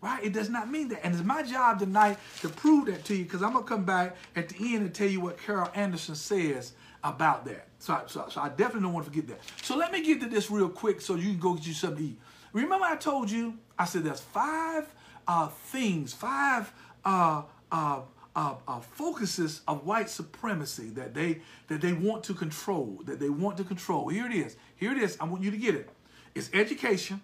[0.00, 0.24] Right?
[0.24, 1.04] It does not mean that.
[1.04, 3.84] And it's my job tonight to prove that to you because I'm going to come
[3.84, 7.66] back at the end and tell you what Carol Anderson says about that.
[7.78, 9.40] So, I, so, so I definitely don't want to forget that.
[9.62, 11.98] So let me get to this real quick so you can go get you something
[11.98, 12.18] to eat.
[12.52, 14.86] Remember I told you, I said there's five
[15.26, 16.72] uh, things, five
[17.04, 18.00] uh, uh,
[18.36, 23.28] uh, uh, focuses of white supremacy that they that they want to control, that they
[23.28, 24.08] want to control.
[24.08, 24.56] Here it is.
[24.76, 25.16] Here it is.
[25.20, 25.90] I want you to get it.
[26.34, 27.20] It's education,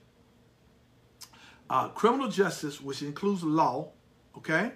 [1.70, 3.92] uh, criminal justice, which includes law,
[4.36, 4.72] okay,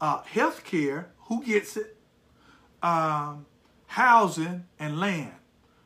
[0.00, 1.96] uh, health care, who gets it,
[2.82, 3.46] um,
[3.86, 5.32] housing, and land,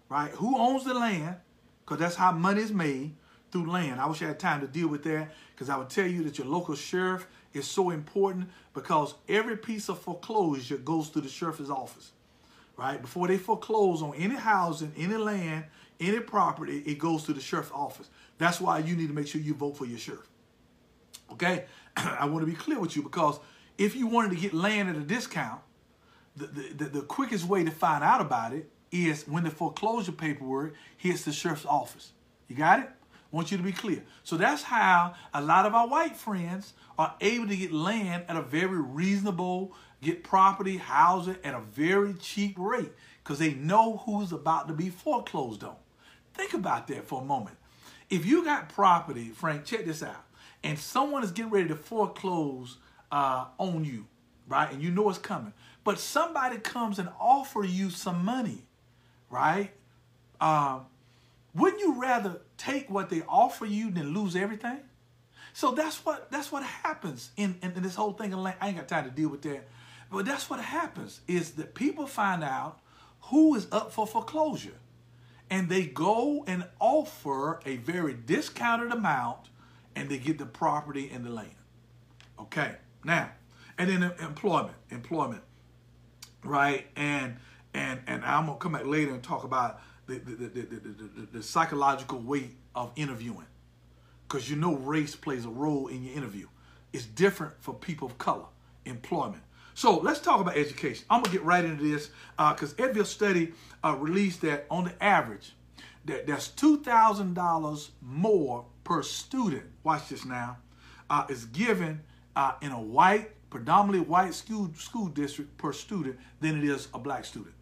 [0.09, 0.31] right?
[0.33, 1.37] Who owns the land?
[1.85, 3.15] Because that's how money is made
[3.51, 4.01] through land.
[4.01, 6.39] I wish I had time to deal with that because I would tell you that
[6.39, 11.71] your local sheriff is so important because every piece of foreclosure goes to the sheriff's
[11.71, 12.13] office,
[12.77, 13.01] right?
[13.01, 15.65] Before they foreclose on any housing, any land,
[16.01, 18.09] any property, it goes to the sheriff's office.
[18.39, 20.29] That's why you need to make sure you vote for your sheriff.
[21.33, 21.65] Okay?
[21.97, 23.39] I want to be clear with you because
[23.79, 25.61] if you wanted to get land at a discount,
[26.37, 30.75] the, the, the quickest way to find out about it is when the foreclosure paperwork
[30.97, 32.13] hits the sheriff's office.
[32.49, 32.91] You got it?
[33.33, 34.03] I want you to be clear.
[34.25, 38.37] So that's how a lot of our white friends are able to get land at
[38.37, 42.93] a very reasonable, get property, housing at a very cheap rate
[43.23, 45.77] because they know who's about to be foreclosed on.
[46.35, 47.57] Think about that for a moment.
[48.11, 50.25] If you got property, Frank, check this out,
[50.63, 52.77] and someone is getting ready to foreclose
[53.11, 54.07] uh, on you,
[54.47, 54.71] right?
[54.71, 58.65] And you know it's coming but somebody comes and offer you some money,
[59.31, 59.71] right?
[60.41, 60.87] Um,
[61.55, 64.81] wouldn't you rather take what they offer you than lose everything?
[65.53, 68.35] So that's what that's what happens in, in, in this whole thing.
[68.35, 69.69] I ain't got time to deal with that,
[70.11, 72.79] but that's what happens is that people find out
[73.23, 74.79] who is up for foreclosure,
[75.51, 79.51] and they go and offer a very discounted amount,
[79.95, 81.51] and they get the property and the land.
[82.41, 83.31] Okay, now
[83.77, 85.43] and then employment, employment
[86.45, 86.87] right?
[86.97, 87.37] And
[87.75, 89.81] and and I'm gonna come back later and talk about
[90.19, 93.47] the the, the, the, psychological weight of interviewing,
[94.29, 96.47] because you know race plays a role in your interview.
[96.93, 98.47] It's different for people of color,
[98.85, 99.43] employment.
[99.75, 101.05] So let's talk about education.
[101.09, 105.03] I'm gonna get right into this because uh, EdBuild study uh, released that on the
[105.03, 105.55] average,
[106.05, 109.65] that that's two thousand dollars more per student.
[109.85, 110.59] Watch this now.
[111.09, 112.01] Uh, is given
[112.37, 116.99] uh, in a white predominantly white school, school district per student than it is a
[116.99, 117.55] black student.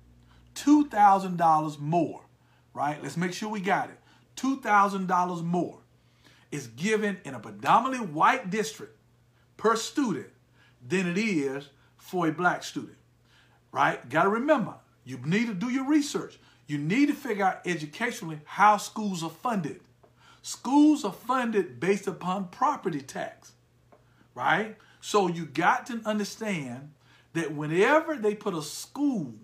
[0.54, 2.22] $2,000 more,
[2.74, 3.02] right?
[3.02, 3.98] Let's make sure we got it.
[4.36, 5.78] $2,000 more
[6.50, 8.96] is given in a predominantly white district
[9.56, 10.28] per student
[10.86, 12.96] than it is for a black student,
[13.72, 14.08] right?
[14.08, 16.38] Got to remember, you need to do your research.
[16.66, 19.80] You need to figure out educationally how schools are funded.
[20.42, 23.52] Schools are funded based upon property tax,
[24.34, 24.76] right?
[25.00, 26.92] So you got to understand
[27.32, 29.34] that whenever they put a school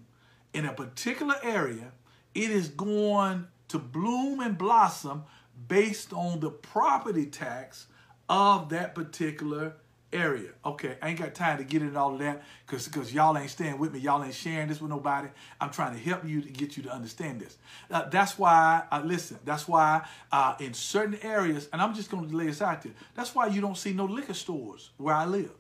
[0.55, 1.93] in a particular area,
[2.37, 5.25] it is going to bloom and blossom
[5.68, 7.87] based on the property tax
[8.29, 9.75] of that particular
[10.12, 10.51] area.
[10.64, 13.51] Okay, I ain't got time to get into all of that because because y'all ain't
[13.51, 14.01] staying with me.
[14.01, 15.29] Y'all ain't sharing this with nobody.
[15.61, 17.57] I'm trying to help you to get you to understand this.
[17.90, 22.29] Uh, that's why, uh, listen, that's why uh, in certain areas, and I'm just going
[22.29, 25.25] to lay this out there, that's why you don't see no liquor stores where I
[25.25, 25.53] live.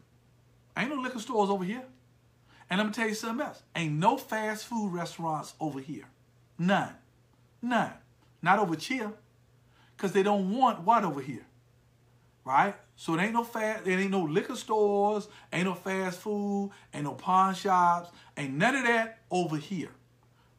[0.76, 1.84] Ain't no liquor stores over here.
[2.68, 3.62] And let me tell you something else.
[3.74, 6.04] Ain't no fast food restaurants over here.
[6.58, 6.94] None.
[7.62, 7.92] None.
[8.42, 9.12] Not over here.
[9.96, 11.46] Because they don't want what over here?
[12.46, 12.76] right?
[12.94, 17.04] So it ain't no fast, there ain't no liquor stores, ain't no fast food, ain't
[17.04, 19.90] no pawn shops, ain't none of that over here,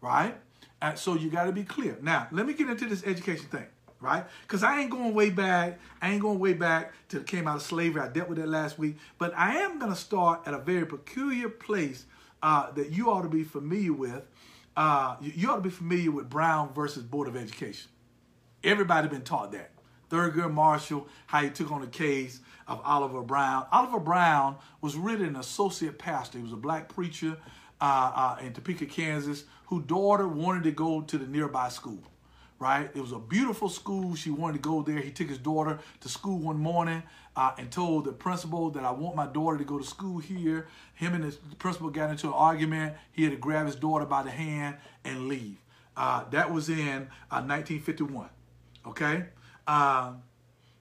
[0.02, 0.36] right?
[0.82, 1.98] And so you got to be clear.
[2.02, 3.66] Now, let me get into this education thing,
[4.00, 4.26] right?
[4.42, 5.80] Because I ain't going way back.
[6.00, 8.02] I ain't going way back to came out of slavery.
[8.02, 8.98] I dealt with that last week.
[9.18, 12.06] But I am to start at a very peculiar place
[12.44, 14.24] uh, that you ought to be familiar with.
[14.78, 17.90] Uh, you, you ought to be familiar with Brown versus Board of Education.
[18.64, 19.72] Everybody been taught that.
[20.12, 23.66] Thurgood Marshall, how he took on the case of Oliver Brown.
[23.72, 26.38] Oliver Brown was really an associate pastor.
[26.38, 27.38] He was a black preacher
[27.82, 32.04] uh, uh, in Topeka, Kansas, whose daughter wanted to go to the nearby school.
[32.60, 32.90] Right?
[32.94, 34.16] It was a beautiful school.
[34.16, 35.00] She wanted to go there.
[35.00, 37.04] He took his daughter to school one morning
[37.38, 40.68] uh, and told the principal that I want my daughter to go to school here.
[40.96, 42.96] Him and the principal got into an argument.
[43.12, 45.58] He had to grab his daughter by the hand and leave.
[45.96, 48.26] Uh, that was in 1951.
[48.26, 49.26] Uh, okay?
[49.68, 50.24] Um,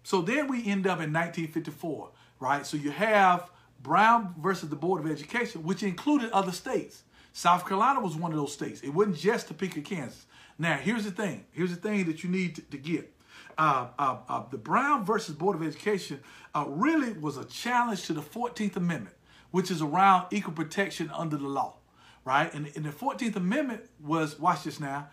[0.02, 2.66] so then we end up in 1954, right?
[2.66, 3.50] So you have
[3.82, 7.02] Brown versus the Board of Education, which included other states.
[7.34, 8.80] South Carolina was one of those states.
[8.80, 10.24] It wasn't just Topeka, Kansas.
[10.58, 11.44] Now, here's the thing.
[11.52, 13.12] Here's the thing that you need to, to get.
[13.58, 16.20] Uh, uh, uh, the Brown versus Board of Education
[16.54, 19.16] uh, really was a challenge to the 14th Amendment,
[19.50, 21.76] which is around equal protection under the law,
[22.24, 22.52] right?
[22.52, 25.08] And, and the 14th Amendment was, watch this now,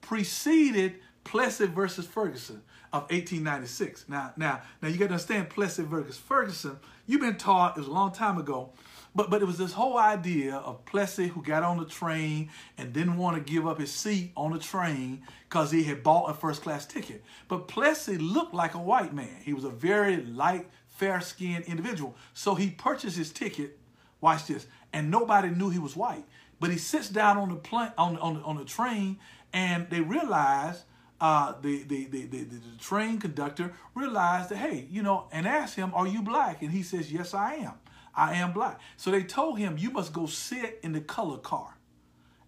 [0.00, 4.08] preceded Plessy versus Ferguson of 1896.
[4.08, 6.78] Now, now, now you got to understand Plessy versus Ferguson.
[7.06, 8.72] You've been taught it was a long time ago,
[9.14, 12.92] but but it was this whole idea of Plessy who got on the train and
[12.92, 16.34] didn't want to give up his seat on the train because he had bought a
[16.34, 17.22] first class ticket.
[17.48, 19.36] But Plessy looked like a white man.
[19.42, 22.16] He was a very light, fair skinned individual.
[22.34, 23.78] So he purchased his ticket.
[24.20, 26.24] Watch this, and nobody knew he was white.
[26.60, 29.18] But he sits down on the plane on on on the train,
[29.52, 30.84] and they realize
[31.22, 35.76] uh, the, the, the, the, the train conductor realized that, hey, you know, and asked
[35.76, 36.62] him, are you black?
[36.62, 37.74] And he says, yes, I am.
[38.14, 38.80] I am black.
[38.96, 41.76] So they told him, you must go sit in the color car.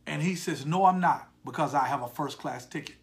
[0.06, 2.96] And he says, no, I'm not, because I have a first class ticket.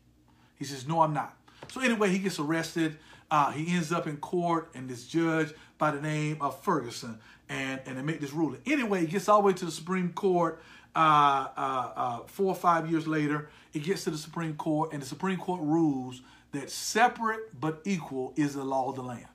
[0.57, 1.35] He says, no, I'm not.
[1.69, 2.97] So anyway, he gets arrested.
[3.31, 7.17] Uh, he ends up in court, and this judge by the name of Ferguson,
[7.49, 8.59] and, and they make this ruling.
[8.65, 10.61] Anyway, he gets all the way to the Supreme Court
[10.95, 15.01] uh, uh, uh, four or five years later, it gets to the Supreme Court, and
[15.01, 16.21] the Supreme Court rules
[16.51, 19.25] that separate but equal is the law of the land.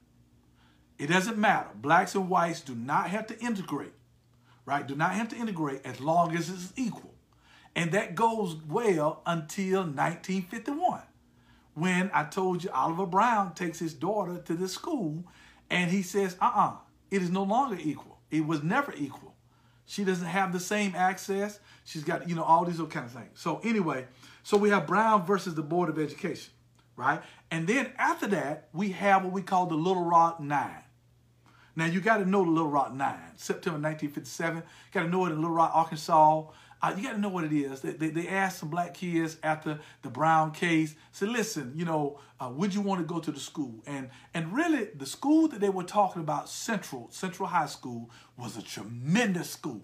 [0.98, 1.68] It doesn't matter.
[1.74, 3.92] Blacks and whites do not have to integrate,
[4.64, 4.86] right?
[4.86, 7.14] Do not have to integrate as long as it's equal.
[7.74, 11.02] And that goes well until 1951,
[11.74, 15.24] when I told you Oliver Brown takes his daughter to the school
[15.68, 16.76] and he says, uh uh
[17.10, 18.18] it is no longer equal.
[18.30, 19.34] It was never equal.
[19.84, 21.60] She doesn't have the same access.
[21.84, 23.30] She's got, you know, all these other kind of things.
[23.34, 24.06] So anyway,
[24.42, 26.52] so we have Brown versus the Board of Education,
[26.96, 27.22] right?
[27.50, 30.82] And then after that, we have what we call the Little Rock Nine.
[31.76, 34.62] Now you got to know the Little Rock Nine, September 1957.
[34.92, 36.44] Got to know it in Little Rock, Arkansas.
[36.82, 37.80] Uh, you got to know what it is.
[37.80, 42.20] They, they, they, asked some black kids after the Brown case, said, listen, you know,
[42.38, 43.82] uh, would you want to go to the school?
[43.86, 48.56] And and really, the school that they were talking about, Central, Central High School, was
[48.56, 49.82] a tremendous school.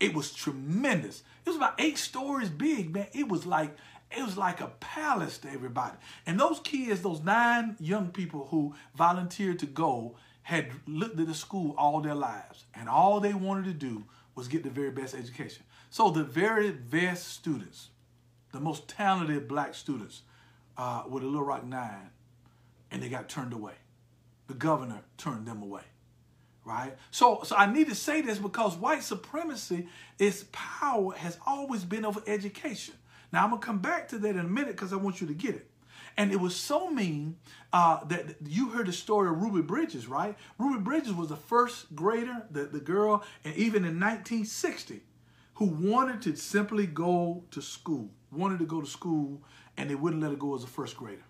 [0.00, 1.22] It was tremendous.
[1.44, 3.06] It was about eight stories big, man.
[3.12, 3.76] It was like
[4.10, 5.96] it was like a palace to everybody.
[6.26, 11.34] And those kids, those nine young people who volunteered to go, had looked at the
[11.34, 14.04] school all their lives, and all they wanted to do
[14.36, 15.64] was get the very best education.
[15.90, 17.88] So the very best students,
[18.52, 20.22] the most talented black students,
[20.78, 22.10] uh, were the Little Rock Nine,
[22.92, 23.72] and they got turned away.
[24.46, 25.82] The governor turned them away,
[26.64, 26.94] right?
[27.10, 32.04] So, so I need to say this because white supremacy, its power has always been
[32.04, 32.94] over education.
[33.32, 35.34] Now I'm gonna come back to that in a minute because I want you to
[35.34, 35.68] get it.
[36.16, 37.36] And it was so mean
[37.72, 40.36] uh, that you heard the story of Ruby Bridges, right?
[40.58, 45.02] Ruby Bridges was the first grader, the, the girl, and even in 1960,
[45.54, 49.42] who wanted to simply go to school, wanted to go to school,
[49.76, 51.24] and they wouldn't let her go as a first grader.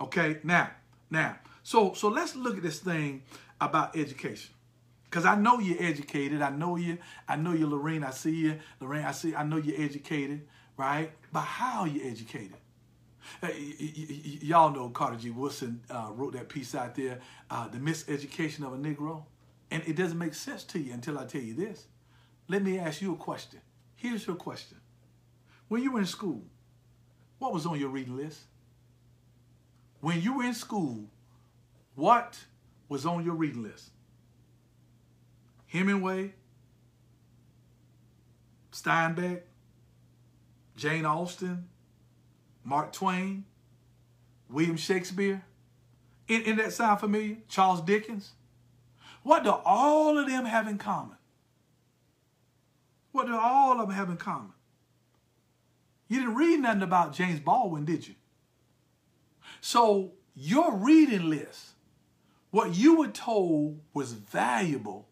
[0.00, 0.70] Okay, now,
[1.10, 3.22] now, so so let's look at this thing
[3.60, 4.52] about education.
[5.10, 6.42] Cause I know you're educated.
[6.42, 6.98] I know you.
[7.26, 8.04] I know you, Lorraine.
[8.04, 9.04] I see you, Lorraine.
[9.04, 9.34] I see.
[9.34, 11.10] I know you're educated, right?
[11.32, 12.56] But how are you educated?
[13.42, 15.30] Uh, y'all know Carter G.
[15.30, 17.20] Woodson uh, wrote that piece out there,
[17.50, 19.24] uh, "The Miseducation of a Negro,"
[19.70, 21.86] and it doesn't make sense to you until I tell you this.
[22.48, 23.60] Let me ask you a question.
[23.96, 24.78] Here's your question.
[25.68, 26.42] When you were in school,
[27.38, 28.40] what was on your reading list?
[30.00, 31.10] When you were in school,
[31.94, 32.38] what
[32.88, 33.90] was on your reading list?
[35.66, 36.34] Hemingway,
[38.72, 39.42] Steinbeck,
[40.76, 41.68] Jane Austen,
[42.66, 43.44] Mark Twain,
[44.50, 45.44] William Shakespeare.
[46.26, 47.36] In, that sound familiar?
[47.48, 48.32] Charles Dickens.
[49.22, 51.16] What do all of them have in common?
[53.12, 54.52] What do all of them have in common?
[56.08, 58.16] You didn't read nothing about James Baldwin, did you?
[59.60, 61.74] So your reading list,
[62.50, 65.06] what you were told was valuable,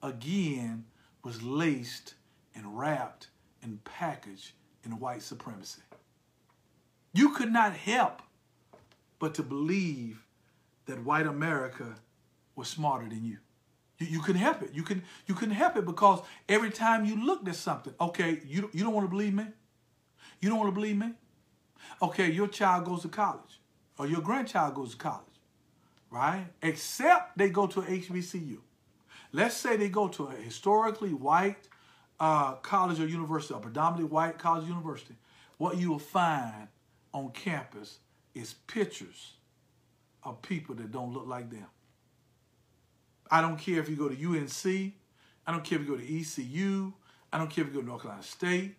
[0.00, 0.84] again,
[1.24, 2.14] was laced
[2.54, 3.28] and wrapped
[3.62, 4.52] and packaged
[4.84, 5.82] in white supremacy.
[7.14, 8.20] You could not help
[9.18, 10.22] but to believe
[10.86, 11.94] that white America
[12.56, 13.38] was smarter than you.
[13.98, 14.70] You, you couldn't help it.
[14.74, 18.68] You can you couldn't help it because every time you looked at something, okay, you
[18.72, 19.46] you don't want to believe me.
[20.40, 21.12] You don't want to believe me.
[22.02, 23.60] Okay, your child goes to college,
[23.96, 25.38] or your grandchild goes to college,
[26.10, 26.46] right?
[26.62, 28.58] Except they go to HBCU.
[29.32, 31.68] Let's say they go to a historically white
[32.18, 35.14] uh, college or university, a predominantly white college or university.
[35.58, 36.68] What you will find
[37.14, 38.00] on campus
[38.34, 39.34] is pictures
[40.24, 41.66] of people that don't look like them.
[43.30, 44.92] I don't care if you go to UNC.
[45.46, 46.92] I don't care if you go to ECU.
[47.32, 48.74] I don't care if you go to North Carolina State.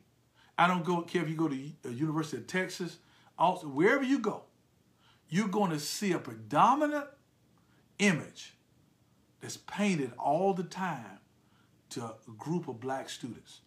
[0.58, 2.98] I don't go, care if you go to the uh, University of Texas.
[3.38, 4.44] Also, wherever you go,
[5.30, 7.08] you're going to see a predominant
[8.00, 8.54] image
[9.42, 11.20] that's painted all the time
[11.90, 13.62] to a group of black students.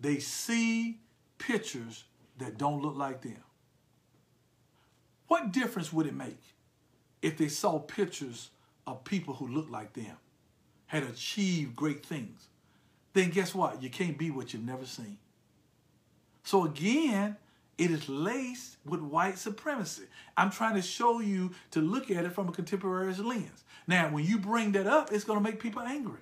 [0.00, 1.00] They see
[1.38, 2.04] pictures
[2.38, 3.38] that don't look like them.
[5.28, 6.40] What difference would it make
[7.22, 8.50] if they saw pictures
[8.86, 10.16] of people who looked like them,
[10.86, 12.46] had achieved great things?
[13.12, 13.82] Then guess what?
[13.82, 15.18] You can't be what you've never seen.
[16.44, 17.36] So again,
[17.78, 20.04] it is laced with white supremacy.
[20.36, 23.64] I'm trying to show you to look at it from a contemporary lens.
[23.86, 26.20] Now, when you bring that up, it's going to make people angry.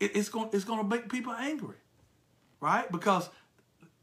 [0.00, 1.76] It, it's going it's going to make people angry,
[2.60, 2.90] right?
[2.90, 3.30] Because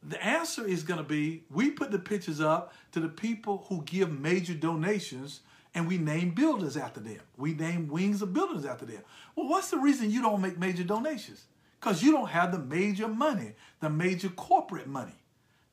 [0.08, 3.82] the answer is going to be we put the pictures up to the people who
[3.84, 5.42] give major donations
[5.74, 7.20] and we name buildings after them.
[7.38, 9.02] We name wings of buildings after them.
[9.36, 11.46] Well, what's the reason you don't make major donations?
[11.80, 15.16] Because you don't have the major money, the major corporate money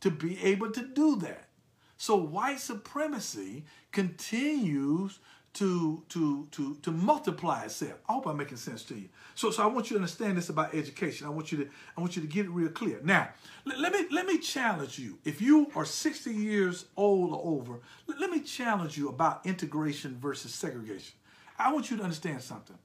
[0.01, 1.49] to be able to do that.
[1.97, 5.21] So white supremacy continues
[5.55, 7.99] to to to to multiply itself.
[8.09, 9.09] I hope I'm making sense to you.
[9.35, 11.27] So so I want you to understand this about education.
[11.27, 13.01] I want you to I want you to get it real clear.
[13.03, 13.29] Now,
[13.65, 15.19] let, let me let me challenge you.
[15.25, 20.17] If you are 60 years old or over, let, let me challenge you about integration
[20.19, 21.15] versus segregation.
[21.59, 22.79] I want you to understand something.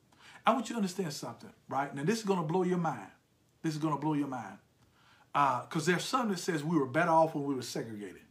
[0.45, 1.93] I want you to understand something, right?
[1.95, 3.11] Now this is going to blow your mind.
[3.63, 4.57] This is going to blow your mind.
[5.33, 8.21] Because uh, there's something that says we were better off when we were segregated.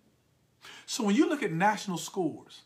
[0.86, 2.62] So when you look at national scores,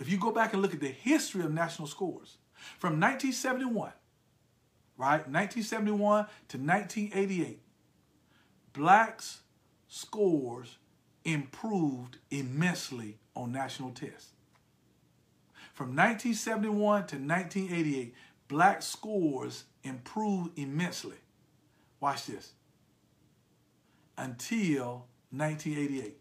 [0.00, 2.38] if you go back and look at the history of national scores,
[2.78, 3.92] from 1971,
[4.96, 7.60] right, 1971 to 1988,
[8.72, 9.40] blacks'
[9.88, 10.78] scores
[11.24, 14.32] improved immensely on national tests.
[15.72, 18.14] From 1971 to 1988,
[18.48, 21.16] black scores improved immensely.
[22.00, 22.52] Watch this.
[24.18, 26.19] Until 1988.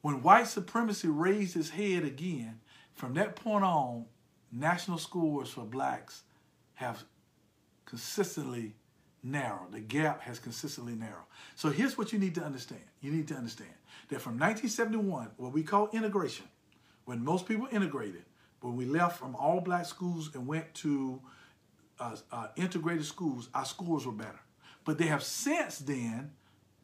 [0.00, 2.60] When white supremacy raised its head again,
[2.92, 4.06] from that point on,
[4.52, 6.22] national scores for blacks
[6.74, 7.04] have
[7.84, 8.74] consistently
[9.22, 9.72] narrowed.
[9.72, 11.26] The gap has consistently narrowed.
[11.54, 12.82] So here's what you need to understand.
[13.00, 13.70] You need to understand
[14.08, 16.46] that from 1971, what we call integration,
[17.04, 18.24] when most people integrated,
[18.60, 21.20] when we left from all black schools and went to
[22.00, 24.40] uh, uh, integrated schools, our scores were better.
[24.84, 26.32] But they have since then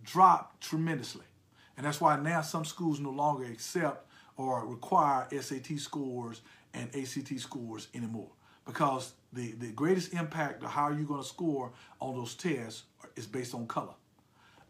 [0.02, 1.24] dropped tremendously.
[1.82, 4.06] And that's why now some schools no longer accept
[4.36, 6.40] or require SAT scores
[6.72, 8.28] and ACT scores anymore.
[8.64, 12.84] Because the, the greatest impact of how you're going to score on those tests
[13.16, 13.94] is based on color.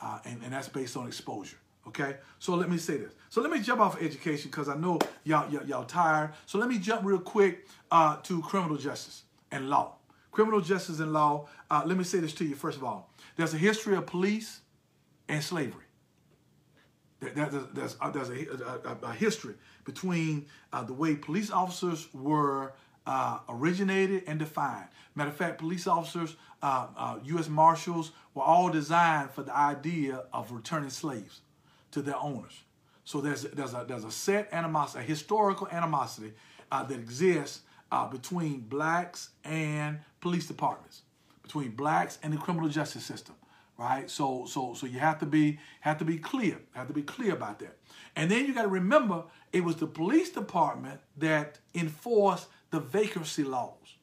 [0.00, 1.58] Uh, and, and that's based on exposure.
[1.86, 3.12] Okay, so let me say this.
[3.28, 6.32] So let me jump off of education because I know y'all, y'all, y'all tired.
[6.46, 9.96] So let me jump real quick uh, to criminal justice and law.
[10.30, 11.46] Criminal justice and law.
[11.70, 13.10] Uh, let me say this to you first of all.
[13.36, 14.60] There's a history of police
[15.28, 15.82] and slavery.
[17.23, 19.55] There's, there's a, a, a, history
[19.85, 22.73] between uh, the way police officers were
[23.07, 24.89] uh, originated and defined.
[25.14, 27.47] Matter of fact, police officers, uh, U.S.
[27.47, 31.41] Uh, Marshals were all designed for the idea of returning slaves
[31.93, 32.62] to their owners.
[33.05, 36.33] So there's, there's, a, there's a set animosity, a historical animosity
[36.70, 37.61] uh, that exists
[37.91, 41.03] uh, between blacks and police departments,
[41.43, 43.35] between blacks and the criminal justice system
[43.83, 44.09] right?
[44.09, 47.33] So so so you have to be have to be clear, have to be clear
[47.33, 47.76] about that.
[48.14, 53.43] And then you got to remember it was the police department that enforced the vacancy
[53.43, 53.97] laws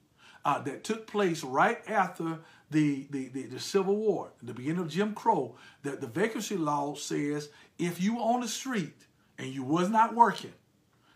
[0.44, 2.40] uh, that took place right after
[2.72, 5.56] the, the, the, the, Civil War, the beginning of Jim Crow.
[5.84, 7.50] That the vacancy law says
[7.80, 9.06] if you were on the street
[9.38, 10.54] and you was not working,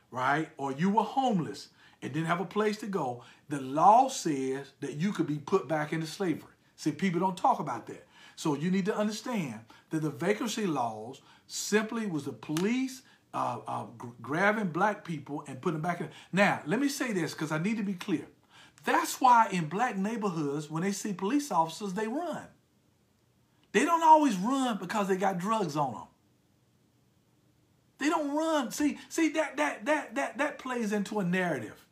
[0.09, 1.69] right, or you were homeless
[2.01, 5.67] and didn't have a place to go, the law says that you could be put
[5.67, 6.53] back into slavery.
[6.75, 8.05] See, people don't talk about that.
[8.43, 13.01] So you need to understand that the vacancy laws simply was the police
[13.33, 13.85] uh, uh,
[14.21, 16.09] grabbing black people and putting them back in.
[16.33, 18.25] Now, let me say this because I need to be clear.
[18.83, 22.43] That's why in black neighborhoods, when they see police officers, they run.
[23.71, 26.07] They don't always run because they got drugs on them.
[27.97, 28.71] They don't run.
[28.71, 31.85] See, see that that that that that plays into a narrative,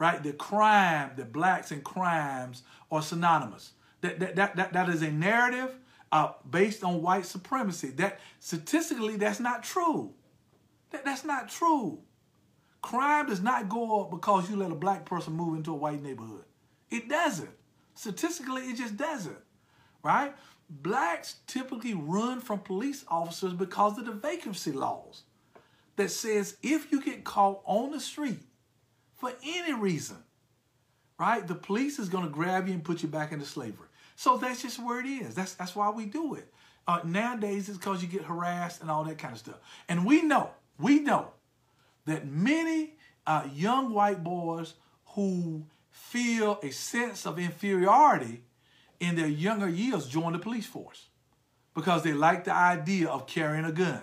[0.00, 0.20] right?
[0.20, 3.70] The crime, the blacks and crimes are synonymous.
[4.00, 5.76] That that that that, that is a narrative
[6.12, 7.88] uh, based on white supremacy.
[7.88, 10.12] That statistically, that's not true.
[10.90, 12.00] That, that's not true.
[12.82, 16.02] Crime does not go up because you let a black person move into a white
[16.02, 16.44] neighborhood.
[16.90, 17.50] It doesn't.
[17.94, 19.38] Statistically, it just doesn't.
[20.02, 20.34] Right?
[20.68, 25.22] Blacks typically run from police officers because of the vacancy laws
[25.96, 28.40] that says if you get caught on the street
[29.14, 30.16] for any reason,
[31.18, 33.88] right, the police is going to grab you and put you back into slavery.
[34.22, 35.34] So that's just where it is.
[35.34, 36.46] That's that's why we do it.
[36.86, 39.56] Uh, nowadays, it's because you get harassed and all that kind of stuff.
[39.88, 41.32] And we know, we know
[42.06, 42.94] that many
[43.26, 44.74] uh, young white boys
[45.16, 48.44] who feel a sense of inferiority
[49.00, 51.08] in their younger years join the police force
[51.74, 54.02] because they like the idea of carrying a gun.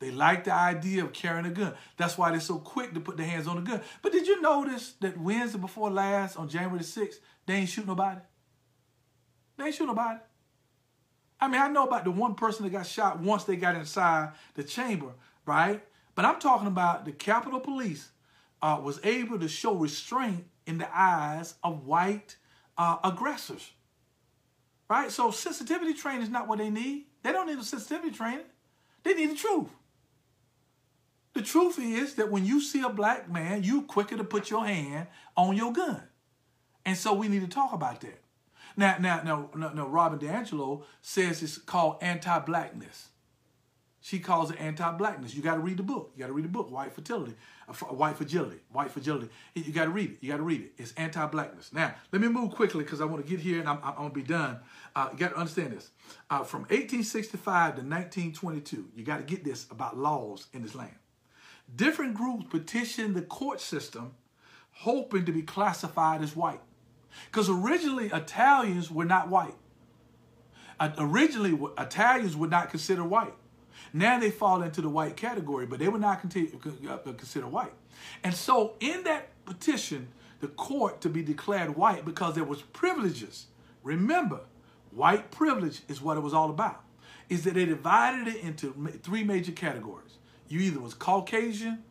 [0.00, 1.74] They like the idea of carrying a gun.
[1.96, 3.80] That's why they're so quick to put their hands on the gun.
[4.02, 7.86] But did you notice that Wednesday before last, on January the 6th, they ain't shoot
[7.86, 8.20] nobody?
[9.56, 10.18] They ain't shoot nobody.
[11.40, 14.32] I mean, I know about the one person that got shot once they got inside
[14.54, 15.12] the chamber,
[15.46, 15.84] right?
[16.14, 18.10] But I'm talking about the Capitol Police
[18.62, 22.36] uh, was able to show restraint in the eyes of white
[22.78, 23.72] uh, aggressors.
[24.88, 25.10] Right?
[25.10, 27.06] So sensitivity training is not what they need.
[27.22, 28.46] They don't need a sensitivity training.
[29.02, 29.68] They need the truth.
[31.34, 34.64] The truth is that when you see a black man, you quicker to put your
[34.64, 36.02] hand on your gun.
[36.86, 38.20] And so we need to talk about that.
[38.76, 43.08] Now, now, now, now, now Robin DiAngelo says it's called anti-blackness.
[44.00, 45.34] She calls it anti-blackness.
[45.34, 46.12] You got to read the book.
[46.14, 47.34] You got to read the book, White Fertility,
[47.66, 49.30] uh, White Fragility, White Fragility.
[49.54, 50.16] You got to read it.
[50.20, 50.72] You got to read it.
[50.76, 51.72] It's anti-blackness.
[51.72, 54.10] Now, let me move quickly because I want to get here and I'm, I'm going
[54.10, 54.58] to be done.
[54.94, 55.90] Uh, you got to understand this.
[56.28, 60.96] Uh, from 1865 to 1922, you got to get this about laws in this land.
[61.74, 64.12] Different groups petitioned the court system
[64.74, 66.60] hoping to be classified as white.
[67.30, 69.54] Because originally, Italians were not white.
[70.78, 73.34] Uh, originally, Italians were not considered white.
[73.92, 77.72] Now they fall into the white category, but they were not uh, considered white.
[78.22, 80.08] And so in that petition,
[80.40, 83.46] the court to be declared white because there was privileges.
[83.82, 84.40] Remember,
[84.90, 86.82] white privilege is what it was all about.
[87.28, 90.18] Is that they divided it into three major categories.
[90.48, 91.82] You either was Caucasian,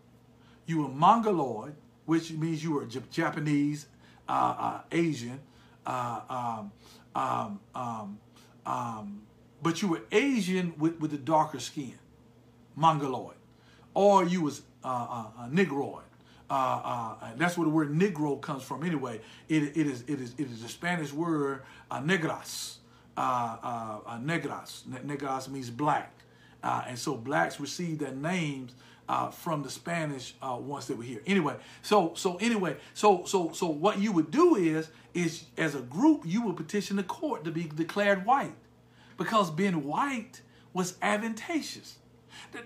[0.65, 3.87] you were Mongoloid, which means you were Japanese,
[4.91, 5.39] Asian,
[5.85, 6.71] uh, um,
[7.15, 8.19] um, um,
[8.65, 9.21] um
[9.61, 11.97] but you were Asian with, with the darker skin,
[12.75, 13.37] Mongoloid,
[13.93, 16.03] or you was uh, uh, Negroid.
[16.49, 18.83] Uh, uh that's where the word Negro comes from.
[18.83, 22.75] Anyway, it, it is it is it is a Spanish word, uh, negras.
[23.15, 24.83] Uh, negras.
[24.83, 26.13] Negras means black,
[26.61, 28.73] and so blacks received their names
[29.09, 31.21] uh, from the Spanish uh, ones that were here.
[31.25, 35.81] Anyway, so so anyway, so so so what you would do is is as a
[35.81, 38.55] group you would petition the court to be declared white
[39.17, 40.41] because being white
[40.73, 41.97] was advantageous.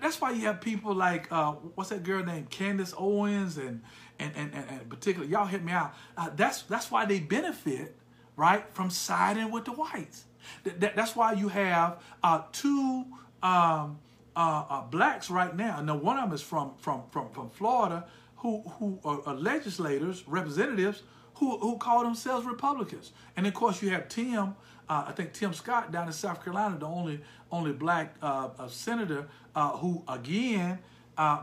[0.00, 3.82] That's why you have people like uh, what's that girl named Candace Owens and
[4.18, 5.94] and and, and, and particularly y'all hit me out.
[6.16, 7.96] Uh, that's that's why they benefit
[8.36, 10.24] right from siding with the whites.
[10.64, 13.04] That, that, that's why you have uh, two
[13.42, 13.98] um,
[14.38, 15.80] uh, uh, blacks right now.
[15.82, 20.24] Now one of them is from from from from Florida, who who are, are legislators,
[20.26, 21.02] representatives
[21.34, 23.12] who who call themselves Republicans.
[23.36, 24.54] And of course you have Tim
[24.88, 27.20] uh, I think Tim Scott down in South Carolina, the only
[27.52, 30.78] only black uh, uh, senator uh, who, again,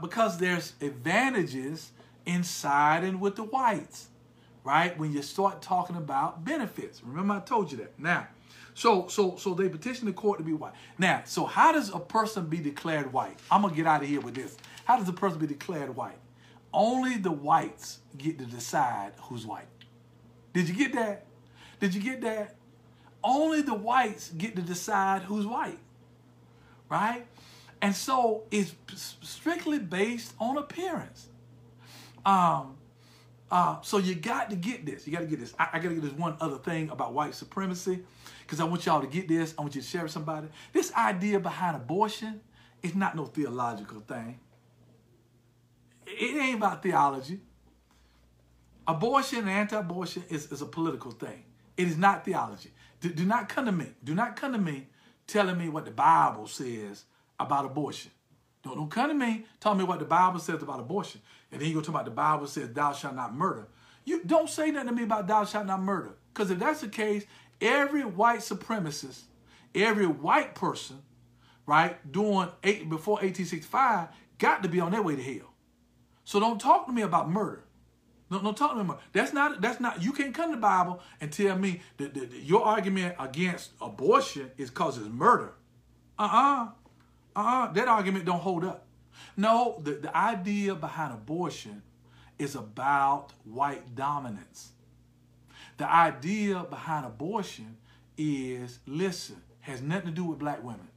[0.01, 1.91] because there's advantages
[2.25, 4.07] in siding with the whites,
[4.63, 4.97] right?
[4.97, 7.03] When you start talking about benefits.
[7.03, 7.99] Remember, I told you that.
[7.99, 8.27] Now,
[8.75, 10.73] so so so they petition the court to be white.
[10.99, 13.39] Now, so how does a person be declared white?
[13.49, 14.55] I'm gonna get out of here with this.
[14.83, 16.19] How does a person be declared white?
[16.71, 19.67] Only the whites get to decide who's white.
[20.53, 21.25] Did you get that?
[21.79, 22.55] Did you get that?
[23.25, 25.79] only the whites get to decide who's white,
[26.89, 27.25] right?
[27.81, 31.27] And so it's strictly based on appearance.
[32.25, 32.77] Um,
[33.51, 35.05] uh, so you got to get this.
[35.05, 35.53] You got to get this.
[35.59, 38.03] I, I got to get this one other thing about white supremacy
[38.45, 39.55] because I want y'all to get this.
[39.57, 40.47] I want you to share with somebody.
[40.71, 42.41] This idea behind abortion
[42.83, 44.39] is not no theological thing.
[46.05, 47.39] It ain't about theology.
[48.87, 51.43] Abortion and anti-abortion is, is a political thing.
[51.75, 52.71] It is not theology.
[53.01, 53.87] Do, do not come to me.
[54.03, 54.87] Do not come to me
[55.25, 57.05] telling me what the Bible says
[57.39, 58.11] about abortion.
[58.63, 61.21] Don't, don't come to me telling me what the Bible says about abortion.
[61.51, 63.67] And then you go talk about the Bible says thou shalt not murder.
[64.03, 66.15] You don't say nothing to me about thou shalt not murder.
[66.33, 67.25] Because if that's the case,
[67.61, 69.21] every white supremacist,
[69.73, 70.97] every white person,
[71.65, 75.53] right, doing eight before 1865 got to be on their way to hell.
[76.23, 77.63] So don't talk to me about murder.
[78.29, 80.61] No, no, talk to me about that's not that's not you can't come to the
[80.61, 85.53] Bible and tell me that, that, that your argument against abortion is cause it's murder.
[86.17, 86.69] Uh-uh.
[87.35, 87.73] Uh-uh.
[87.73, 88.87] That argument don't hold up.
[89.37, 91.83] No, the, the idea behind abortion
[92.39, 94.71] is about white dominance.
[95.77, 97.77] The idea behind abortion
[98.17, 100.87] is, listen, has nothing to do with black women.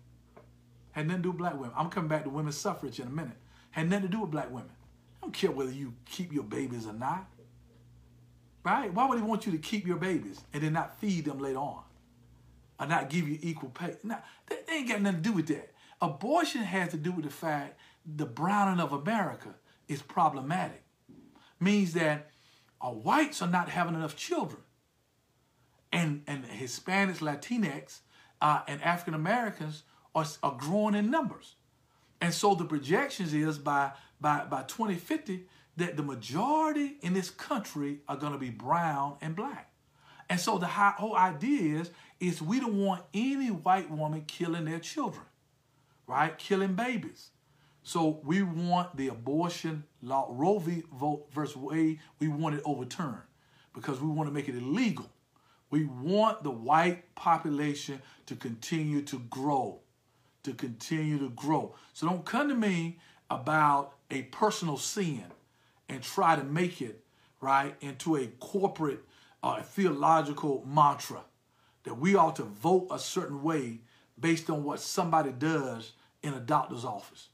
[0.93, 1.73] Had nothing to do with black women.
[1.77, 3.37] I'm coming back to women's suffrage in a minute.
[3.71, 4.71] Had nothing to do with black women.
[5.17, 7.27] I don't care whether you keep your babies or not.
[8.65, 8.93] Right?
[8.93, 11.59] Why would he want you to keep your babies and then not feed them later
[11.59, 11.83] on?
[12.79, 13.97] Or not give you equal pay?
[14.05, 15.73] Now, they ain't got nothing to do with that.
[16.01, 19.55] Abortion has to do with the fact the browning of America
[19.89, 20.83] is problematic.
[21.59, 22.31] Means that
[22.81, 24.63] uh, whites are not having enough children.
[25.93, 28.01] And, and Hispanics, Latinx,
[28.41, 29.85] uh, and African Americans
[30.15, 31.55] are, are growing in numbers.
[32.21, 38.01] And so the projections is by, by, by 2050 that the majority in this country
[38.09, 39.71] are going to be brown and black.
[40.29, 44.81] And so the whole idea is, is we don't want any white woman killing their
[44.81, 45.25] children,
[46.07, 46.37] right?
[46.37, 47.31] Killing babies.
[47.83, 50.83] So we want the abortion law, Roe v.
[50.93, 53.23] Vote versus Wade, we want it overturned
[53.73, 55.09] because we want to make it illegal.
[55.71, 59.81] We want the white population to continue to grow
[60.49, 61.75] to continue to grow.
[61.93, 62.99] So don't come to me
[63.31, 65.25] about a personal sin
[65.89, 67.05] and try to make it,
[67.41, 69.05] right, into a corporate
[69.43, 71.21] uh, theological mantra
[71.85, 73.81] that we ought to vote a certain way
[74.19, 75.93] based on what somebody does
[76.23, 77.29] in a doctor's office,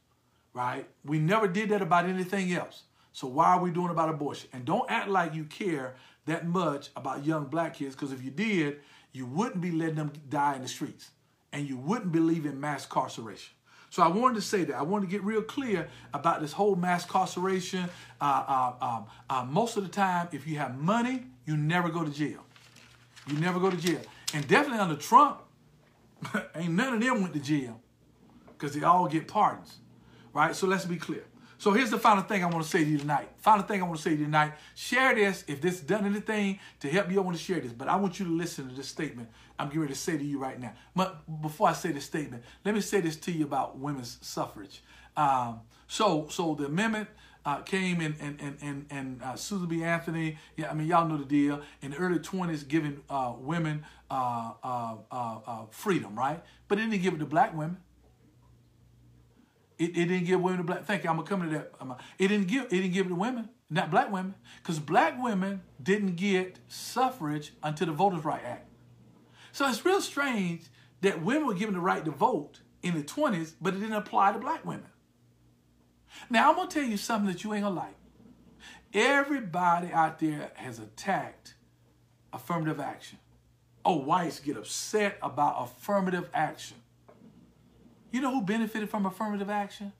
[0.53, 0.87] right?
[1.03, 2.83] We never did that about anything else.
[3.11, 4.49] So why are we doing about abortion?
[4.53, 5.95] And don't act like you care
[6.25, 8.79] that much about young black kids, because if you did,
[9.11, 11.11] you wouldn't be letting them die in the streets
[11.53, 13.53] and you wouldn't believe in mass incarceration.
[13.89, 14.75] So I wanted to say that.
[14.75, 17.89] I wanted to get real clear about this whole mass incarceration.
[18.19, 22.03] Uh, uh, um, uh, most of the time, if you have money, you never go
[22.03, 22.43] to jail.
[23.27, 24.01] You never go to jail.
[24.33, 25.41] And definitely under Trump,
[26.55, 27.79] ain't none of them went to jail
[28.57, 29.77] because they all get pardons,
[30.33, 30.53] right?
[30.53, 31.23] So let's be clear.
[31.65, 33.27] So here's the final thing I want to say to you tonight.
[33.37, 34.53] Final thing I want to say to you tonight.
[34.75, 37.17] Share this if this done anything to help you.
[37.17, 39.69] I want to share this, but I want you to listen to this statement I'm
[39.69, 40.73] getting ready to say to you right now.
[40.95, 44.83] But before I say this statement, let me say this to you about women's suffrage.
[45.17, 47.09] Um, so, so the amendment
[47.47, 49.83] uh, came and and and, and uh, Susan B.
[49.83, 50.37] Anthony.
[50.57, 51.63] Yeah, I mean y'all know the deal.
[51.81, 56.43] In the early 20s, giving uh, women uh, uh, uh, freedom, right?
[56.67, 57.77] But it didn't give it to black women.
[59.77, 60.85] It, it didn't give women to black.
[60.85, 61.09] Thank you.
[61.09, 61.73] I'm gonna come to that.
[62.17, 62.65] It didn't give.
[62.65, 67.53] It didn't give it to women, not black women, because black women didn't get suffrage
[67.61, 68.69] until the Voters' Right Act.
[69.51, 70.63] So it's real strange
[71.01, 74.33] that women were given the right to vote in the 20s, but it didn't apply
[74.33, 74.87] to black women.
[76.29, 77.95] Now I'm gonna tell you something that you ain't gonna like.
[78.93, 81.55] Everybody out there has attacked
[82.31, 83.19] affirmative action.
[83.83, 86.77] Oh, whites get upset about affirmative action.
[88.15, 89.91] You know who benefited from affirmative action?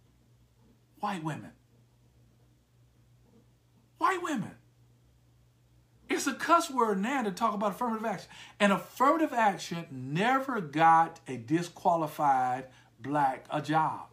[1.01, 1.51] White women.
[3.97, 4.51] White women.
[6.09, 8.29] It's a cuss word now to talk about affirmative action.
[8.57, 12.67] And affirmative action never got a disqualified
[13.01, 14.07] black a job.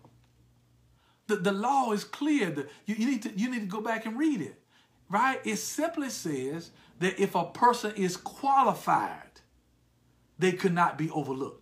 [1.28, 2.50] The, the law is clear.
[2.50, 4.60] The, you, you, need to, you need to go back and read it.
[5.08, 5.38] Right?
[5.44, 9.42] It simply says that if a person is qualified,
[10.40, 11.61] they could not be overlooked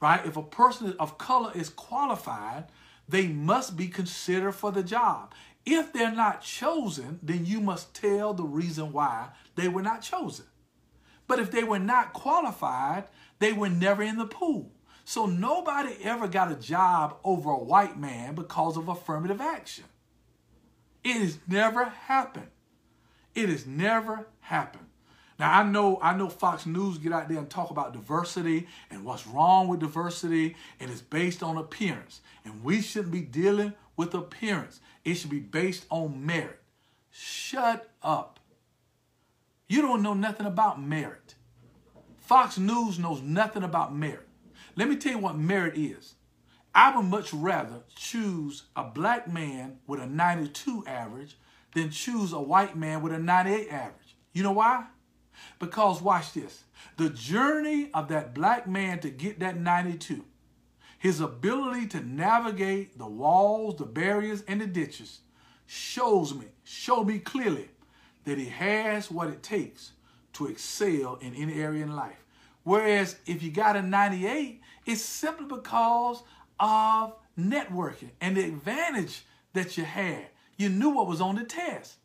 [0.00, 0.24] right?
[0.24, 2.66] If a person of color is qualified,
[3.08, 5.34] they must be considered for the job.
[5.66, 10.46] If they're not chosen, then you must tell the reason why they were not chosen.
[11.26, 13.04] But if they were not qualified,
[13.38, 14.72] they were never in the pool.
[15.04, 19.84] So nobody ever got a job over a white man because of affirmative action.
[21.02, 22.50] It has never happened.
[23.34, 24.89] It has never happened.
[25.40, 29.06] Now I know I know Fox News get out there and talk about diversity and
[29.06, 32.20] what's wrong with diversity and it's based on appearance.
[32.44, 34.80] And we shouldn't be dealing with appearance.
[35.02, 36.60] It should be based on merit.
[37.10, 38.38] Shut up.
[39.66, 41.36] You don't know nothing about merit.
[42.18, 44.28] Fox News knows nothing about merit.
[44.76, 46.16] Let me tell you what merit is.
[46.74, 51.38] I would much rather choose a black man with a 92 average
[51.74, 54.16] than choose a white man with a 98 average.
[54.34, 54.84] You know why?
[55.58, 56.64] Because watch this.
[56.96, 60.24] The journey of that black man to get that 92,
[60.98, 65.20] his ability to navigate the walls, the barriers, and the ditches
[65.66, 67.68] shows me, show me clearly
[68.24, 69.92] that he has what it takes
[70.32, 72.24] to excel in any area in life.
[72.64, 76.22] Whereas if you got a 98, it's simply because
[76.58, 80.26] of networking and the advantage that you had.
[80.56, 81.96] You knew what was on the test.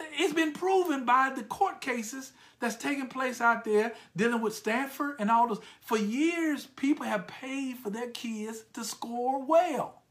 [0.00, 5.16] It's been proven by the court cases that's taking place out there dealing with Stanford
[5.18, 5.60] and all those.
[5.80, 10.02] For years, people have paid for their kids to score well.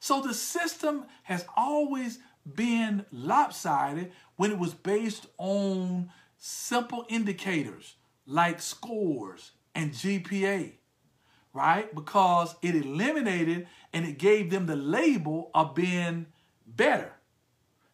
[0.00, 2.18] So the system has always
[2.54, 10.72] been lopsided when it was based on simple indicators like scores and GPA,
[11.52, 11.94] right?
[11.94, 16.26] Because it eliminated and it gave them the label of being
[16.66, 17.12] better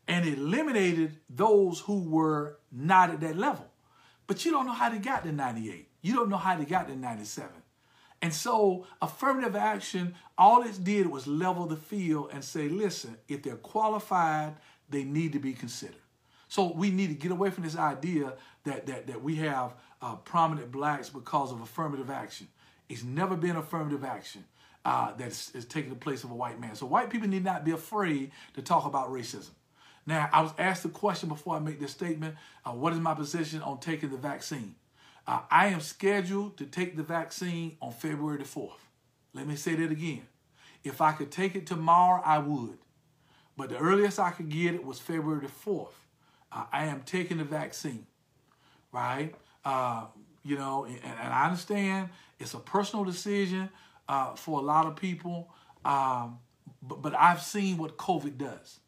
[0.08, 3.66] and eliminated those who were not at that level.
[4.26, 5.88] But you don't know how they got to 98.
[6.02, 7.50] You don't know how they got to 97.
[8.22, 13.42] And so affirmative action, all it did was level the field and say, listen, if
[13.42, 14.54] they're qualified,
[14.88, 15.96] they need to be considered.
[16.48, 18.34] So we need to get away from this idea
[18.64, 22.48] that that, that we have uh, prominent blacks because of affirmative action.
[22.88, 24.44] It's never been affirmative action
[24.84, 26.76] uh, that is, is taking the place of a white man.
[26.76, 29.50] So white people need not be afraid to talk about racism.
[30.06, 32.36] Now, I was asked a question before I make this statement.
[32.64, 34.76] Uh, what is my position on taking the vaccine?
[35.26, 38.78] Uh, I am scheduled to take the vaccine on February the 4th.
[39.34, 40.22] Let me say that again.
[40.84, 42.78] If I could take it tomorrow, I would.
[43.56, 45.88] But the earliest I could get it was February the 4th.
[46.52, 48.06] Uh, I am taking the vaccine,
[48.92, 49.34] right?
[49.64, 50.04] Uh,
[50.44, 53.68] you know, and, and, I understand it's a personal decision
[54.08, 55.50] uh, for a lot of people,
[55.84, 56.38] um,
[56.80, 58.78] but, but I've seen what COVID does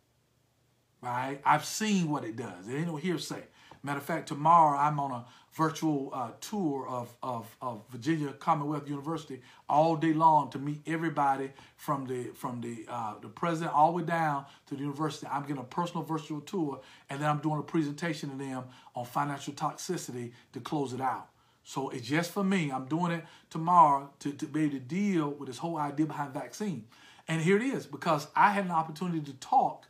[1.00, 1.40] right?
[1.44, 2.68] I've seen what it does.
[2.68, 3.44] It ain't no hearsay.
[3.82, 8.88] Matter of fact, tomorrow I'm on a virtual uh, tour of, of, of Virginia Commonwealth
[8.88, 13.92] University all day long to meet everybody from the from the uh, the president all
[13.92, 15.26] the way down to the university.
[15.28, 19.04] I'm getting a personal virtual tour, and then I'm doing a presentation to them on
[19.04, 21.28] financial toxicity to close it out.
[21.64, 22.70] So it's just for me.
[22.70, 26.32] I'm doing it tomorrow to, to be able to deal with this whole idea behind
[26.32, 26.86] vaccine.
[27.28, 29.87] And here it is, because I had an opportunity to talk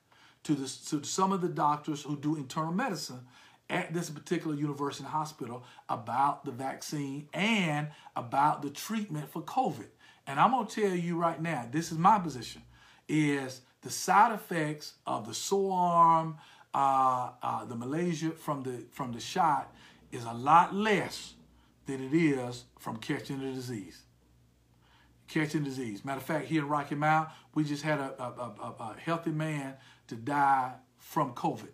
[0.48, 3.20] to, the, to some of the doctors who do internal medicine
[3.68, 9.88] at this particular university hospital about the vaccine and about the treatment for COVID.
[10.26, 12.62] And I'm to tell you right now, this is my position,
[13.10, 16.38] is the side effects of the sore arm,
[16.72, 19.74] uh, uh, the Malaysia from the, from the shot
[20.12, 21.34] is a lot less
[21.84, 24.00] than it is from catching the disease.
[25.26, 26.06] Catching disease.
[26.06, 29.30] Matter of fact, here in Rocky Mount, we just had a, a, a, a healthy
[29.30, 29.74] man
[30.08, 31.70] to die from COVID.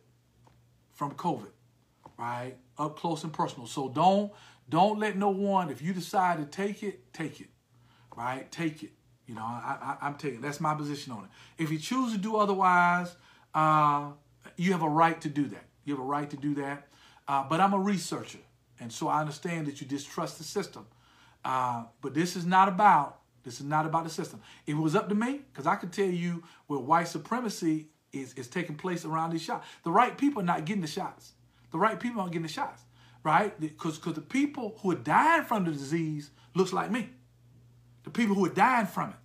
[0.93, 1.51] From COVID,
[2.19, 2.55] right?
[2.79, 3.67] Up close and personal.
[3.67, 4.33] So don't
[4.69, 7.49] don't let no one, if you decide to take it, take it,
[8.17, 8.51] right?
[8.51, 8.93] Take it.
[9.27, 10.41] You know, I, I, am taking.
[10.41, 11.63] That's my position on it.
[11.63, 13.15] If you choose to do otherwise,
[13.55, 14.11] uh,
[14.57, 15.65] you have a right to do that.
[15.85, 16.89] You have a right to do that.
[17.27, 18.41] Uh, but I'm a researcher,
[18.81, 20.87] and so I understand that you distrust the system.
[21.45, 24.41] Uh, but this is not about this is not about the system.
[24.67, 28.35] If it was up to me, because I could tell you where white supremacy is,
[28.35, 29.67] is taking place around these shots.
[29.83, 31.33] The right people are not getting the shots.
[31.73, 32.83] The right people aren't getting the shots,
[33.23, 33.59] right?
[33.59, 37.11] Because the people who are dying from the disease looks like me.
[38.05, 39.17] The people who are dying from it.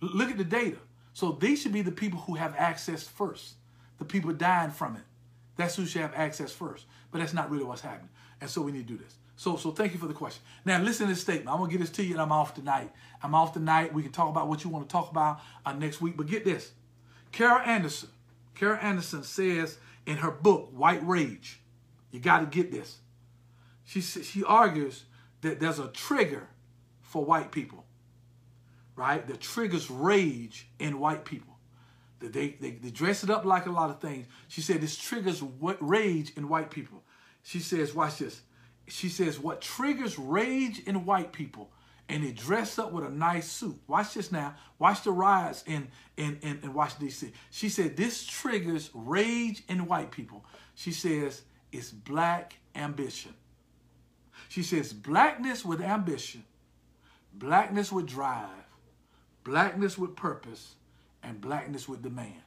[0.00, 0.78] Look at the data.
[1.12, 3.54] So these should be the people who have access first.
[3.98, 5.02] The people dying from it.
[5.56, 6.86] That's who should have access first.
[7.10, 8.08] But that's not really what's happening.
[8.40, 9.16] And so we need to do this.
[9.36, 10.42] So, so thank you for the question.
[10.64, 11.48] Now, listen to this statement.
[11.48, 12.92] I'm gonna get this to you, and I'm off tonight.
[13.22, 13.92] I'm off tonight.
[13.92, 16.16] We can talk about what you want to talk about uh, next week.
[16.16, 16.72] But get this:
[17.32, 18.10] Carol Anderson,
[18.54, 21.60] Carol Anderson says in her book, White Rage,
[22.10, 22.98] you got to get this.
[23.84, 25.04] She, she argues
[25.42, 26.48] that there's a trigger
[27.00, 27.84] for white people,
[28.96, 29.26] right?
[29.26, 31.56] That triggers rage in white people.
[32.20, 34.26] That they, they, they dress it up like a lot of things.
[34.48, 35.42] She said this triggers
[35.80, 37.02] rage in white people.
[37.42, 38.42] She says, watch this.
[38.86, 41.70] She says, what triggers rage in white people
[42.10, 43.78] and they dress up with a nice suit.
[43.86, 44.56] Watch this now.
[44.80, 45.86] Watch the riots in,
[46.16, 47.32] in, in, in Washington, D.C.
[47.52, 50.44] She said this triggers rage in white people.
[50.74, 53.32] She says it's black ambition.
[54.48, 56.42] She says blackness with ambition,
[57.32, 58.48] blackness with drive,
[59.44, 60.74] blackness with purpose,
[61.22, 62.42] and blackness with demand.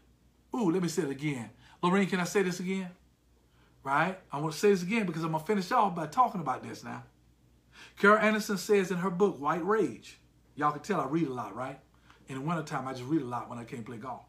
[0.54, 1.50] Ooh, let me say it again.
[1.82, 2.90] Lorraine, can I say this again?
[3.82, 4.20] Right?
[4.30, 6.64] I want to say this again because I'm going to finish off by talking about
[6.64, 7.04] this now.
[8.00, 10.20] Carol Anderson says in her book, White Rage,
[10.56, 11.80] y'all can tell I read a lot, right?
[12.28, 14.26] In the wintertime, I just read a lot when I can't play golf.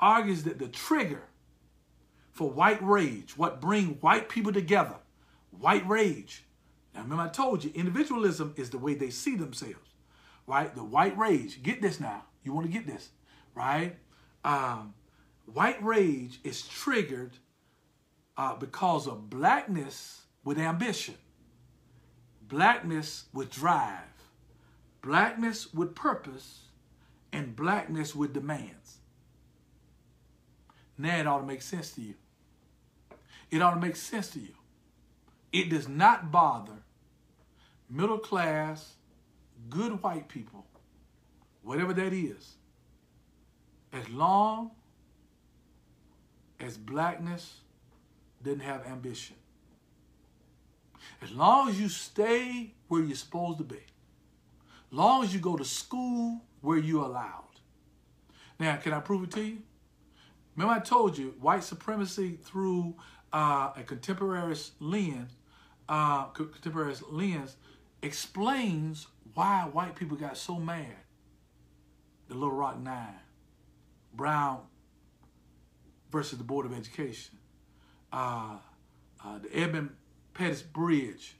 [0.00, 1.22] Argues that the trigger
[2.32, 4.96] for white rage, what bring white people together,
[5.50, 6.44] white rage.
[6.94, 9.90] Now remember I told you, individualism is the way they see themselves,
[10.46, 10.74] right?
[10.74, 13.10] The white rage, get this now, you want to get this,
[13.54, 13.96] right?
[14.44, 14.94] Um,
[15.52, 17.32] white rage is triggered
[18.36, 21.16] uh, because of blackness with ambition,
[22.50, 24.02] blackness with drive,
[25.00, 26.64] blackness with purpose,
[27.32, 28.98] and blackness with demands.
[30.98, 32.14] Now it ought to make sense to you.
[33.50, 34.54] It ought to make sense to you.
[35.52, 36.82] It does not bother
[37.88, 38.94] middle class,
[39.68, 40.66] good white people,
[41.62, 42.54] whatever that is,
[43.92, 44.72] as long
[46.58, 47.60] as blackness
[48.42, 49.36] didn't have ambition.
[51.22, 53.76] As long as you stay where you're supposed to be.
[53.76, 53.82] as
[54.90, 57.44] Long as you go to school where you're allowed.
[58.58, 59.58] Now, can I prove it to you?
[60.54, 62.94] Remember I told you white supremacy through
[63.32, 65.32] uh, a contemporary lens,
[65.88, 67.56] uh, contemporary lens
[68.02, 70.96] explains why white people got so mad.
[72.28, 73.20] The Little Rock Nine,
[74.14, 74.60] Brown
[76.10, 77.38] versus the Board of Education,
[78.12, 78.58] uh,
[79.24, 79.90] uh, the Edmund
[80.34, 81.36] Pettus Bridge.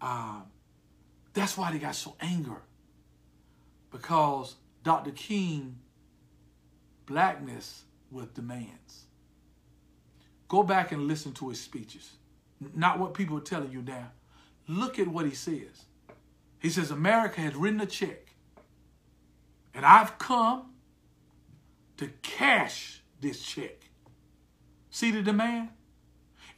[0.00, 0.40] Uh,
[1.32, 2.56] that's why they got so angry.
[3.90, 5.10] Because Dr.
[5.10, 5.78] King,
[7.06, 9.04] blackness with demands.
[10.48, 12.12] Go back and listen to his speeches.
[12.74, 14.10] Not what people are telling you now.
[14.66, 15.84] Look at what he says.
[16.58, 18.34] He says, America has written a check,
[19.74, 20.74] and I've come
[21.96, 23.90] to cash this check.
[24.90, 25.70] See the demand?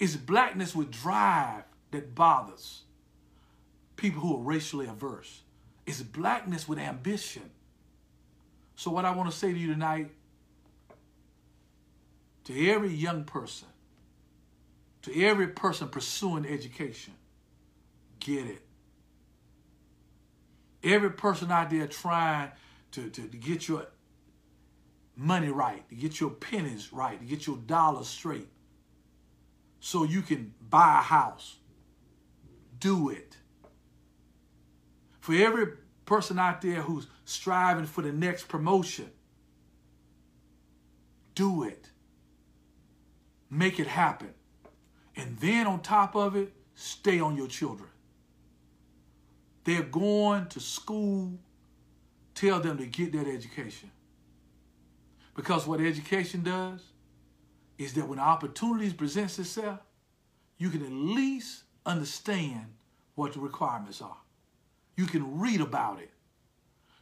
[0.03, 2.83] It's blackness with drive that bothers
[3.95, 5.43] people who are racially averse.
[5.87, 7.49] It's blackness with ambition.
[8.75, 10.11] So, what I want to say to you tonight
[12.47, 13.69] to every young person,
[15.03, 17.15] to every person pursuing education,
[18.19, 18.63] get it.
[20.83, 22.51] Every person out there trying
[22.91, 23.87] to, to, to get your
[25.15, 28.49] money right, to get your pennies right, to get your dollars straight,
[29.85, 31.57] so you can buy a house.
[32.79, 33.37] Do it.
[35.19, 35.67] For every
[36.07, 39.11] person out there who's striving for the next promotion,
[41.35, 41.91] do it.
[43.51, 44.31] Make it happen.
[45.17, 47.91] And then on top of it, stay on your children.
[49.65, 51.41] They're going to school,
[52.37, 53.91] tell them to get that education.
[55.35, 56.92] Because what education does
[57.83, 59.81] is that when opportunities presents itself,
[60.59, 62.67] you can at least understand
[63.15, 64.17] what the requirements are.
[64.97, 66.11] You can read about it.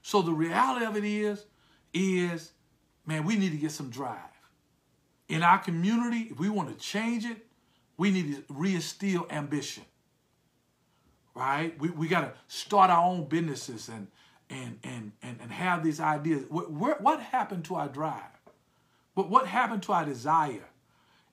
[0.03, 1.45] So the reality of it is,
[1.93, 2.53] is,
[3.05, 4.31] man, we need to get some drive
[5.31, 7.47] in our community, if we want to change it,
[7.97, 9.85] we need to reinstill ambition.
[11.35, 11.79] Right?
[11.79, 14.09] We, we got to start our own businesses and
[14.51, 16.45] and and and, and have these ideas.
[16.49, 18.23] What, what, happened to our drive?
[19.15, 20.65] What, what happened to our desire?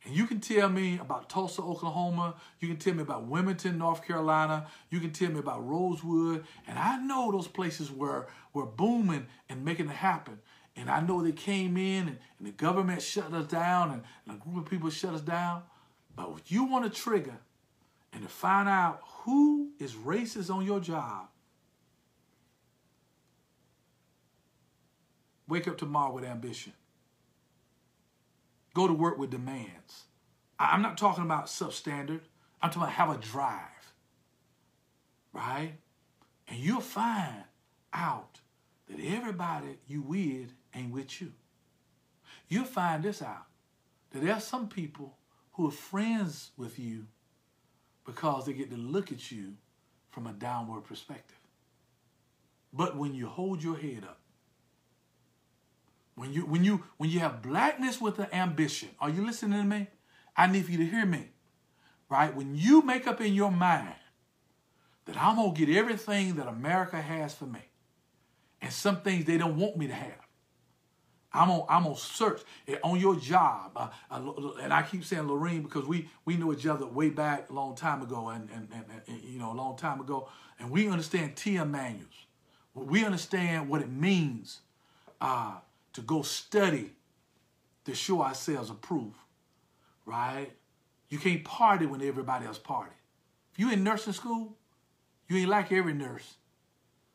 [0.07, 2.35] And you can tell me about Tulsa, Oklahoma.
[2.61, 4.67] You can tell me about Wilmington, North Carolina.
[4.89, 6.45] You can tell me about Rosewood.
[6.65, 10.39] And I know those places were, were booming and making it happen.
[10.77, 14.37] And I know they came in and, and the government shut us down and, and
[14.37, 15.63] a group of people shut us down.
[16.15, 17.39] But if you want to trigger
[18.13, 21.27] and to find out who is racist on your job,
[25.49, 26.71] wake up tomorrow with ambition.
[28.77, 30.03] Go to work with demands.
[30.59, 32.19] I'm not talking about substandard.
[32.61, 33.93] I'm talking about have a drive.
[35.33, 35.71] Right?
[36.47, 37.45] And you'll find
[37.91, 38.39] out
[38.87, 41.31] that everybody you with ain't with you.
[42.49, 43.47] You'll find this out
[44.11, 45.17] that there are some people
[45.53, 47.07] who are friends with you
[48.05, 49.55] because they get to look at you
[50.11, 51.39] from a downward perspective.
[52.71, 54.19] But when you hold your head up,
[56.17, 59.65] when you when you when you have blackness with an ambition, are you listening to
[59.65, 59.87] me?
[60.35, 61.29] I need you to hear me.
[62.09, 62.35] Right?
[62.35, 63.93] When you make up in your mind
[65.05, 67.61] that I'm gonna get everything that America has for me,
[68.61, 70.25] and some things they don't want me to have.
[71.33, 72.41] I'm on, I'm on search
[72.83, 73.73] on your job.
[73.75, 77.51] Uh, uh, and I keep saying Lorene because we, we knew each other way back
[77.51, 80.29] a long time ago and, and, and, and you know, a long time ago.
[80.57, 82.25] And we understand TM manuals.
[82.73, 84.61] We understand what it means
[85.21, 85.57] uh,
[85.97, 86.91] to go study
[87.83, 89.17] to show ourselves approved,
[90.05, 90.51] right?
[91.09, 92.93] You can't party when everybody else party.
[93.51, 94.55] If you in nursing school,
[95.27, 96.35] you ain't like every nurse,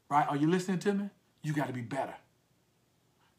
[0.09, 0.27] right?
[0.29, 1.11] Are you listening to me?
[1.45, 2.17] You got to be better.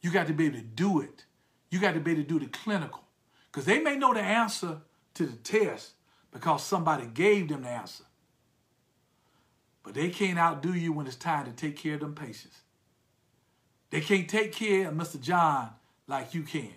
[0.02, 1.26] You got to be able to do it.
[1.70, 3.04] You got to be able to do the clinical.
[3.52, 4.78] Because they may know the answer
[5.16, 5.91] to the test
[6.32, 8.06] because somebody gave them the answer.
[9.84, 12.62] But they can't outdo you when it's time to take care of them patients.
[13.94, 15.22] They can't take care of Mr.
[15.22, 15.70] John
[16.08, 16.74] like you can.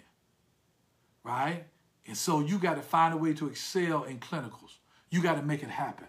[1.24, 1.64] Right?
[2.06, 4.76] And so you got to find a way to excel in clinicals.
[5.08, 6.08] You got to make it happen.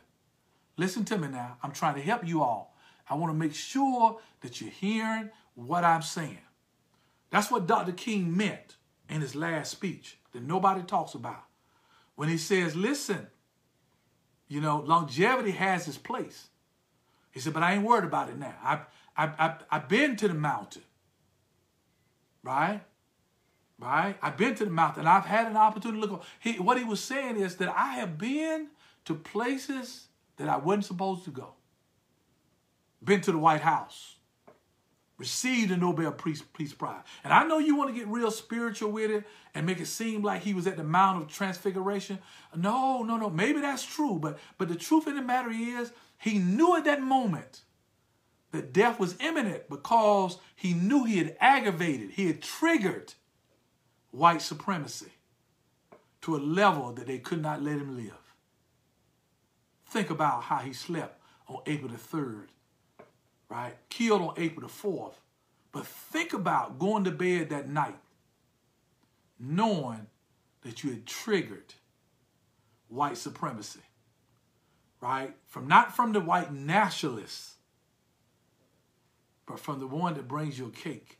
[0.76, 1.56] Listen to me now.
[1.64, 2.76] I'm trying to help you all.
[3.10, 6.40] I want to make sure that you're hearing what I'm saying.
[7.30, 7.94] That's what Dr.
[7.94, 8.76] King meant
[9.08, 11.46] in his last speech that nobody talks about.
[12.16, 13.28] When he says, listen,
[14.50, 16.48] you know, longevity has its place.
[17.32, 18.56] He said, but I ain't worried about it now.
[18.62, 18.82] I've,
[19.16, 20.82] I've, I've, I've been to the mountain,
[22.48, 22.82] right?
[23.78, 24.16] Right?
[24.22, 25.02] I've been to the mountain.
[25.02, 26.24] And I've had an opportunity to look.
[26.40, 28.68] He, what he was saying is that I have been
[29.06, 31.54] to places that I wasn't supposed to go.
[33.04, 34.16] Been to the White House
[35.18, 37.02] received a Nobel Peace, Peace Prize.
[37.24, 39.24] And I know you want to get real spiritual with it
[39.56, 42.20] and make it seem like he was at the Mount of Transfiguration.
[42.56, 43.30] No, no, no.
[43.30, 47.02] Maybe that's true, but but the truth of the matter is he knew at that
[47.02, 47.62] moment
[48.52, 53.14] that death was imminent because he knew he had aggravated, he had triggered
[54.12, 55.12] white supremacy
[56.22, 58.34] to a level that they could not let him live.
[59.86, 62.48] Think about how he slept on April the 3rd,
[63.50, 63.76] right?
[63.90, 65.14] Killed on April the 4th.
[65.72, 67.98] But think about going to bed that night
[69.40, 70.08] knowing
[70.62, 71.76] that you had triggered
[72.88, 73.82] white supremacy,
[75.02, 75.36] right?
[75.46, 77.57] From not from the white nationalists,
[79.48, 81.18] but from the one that brings you a cake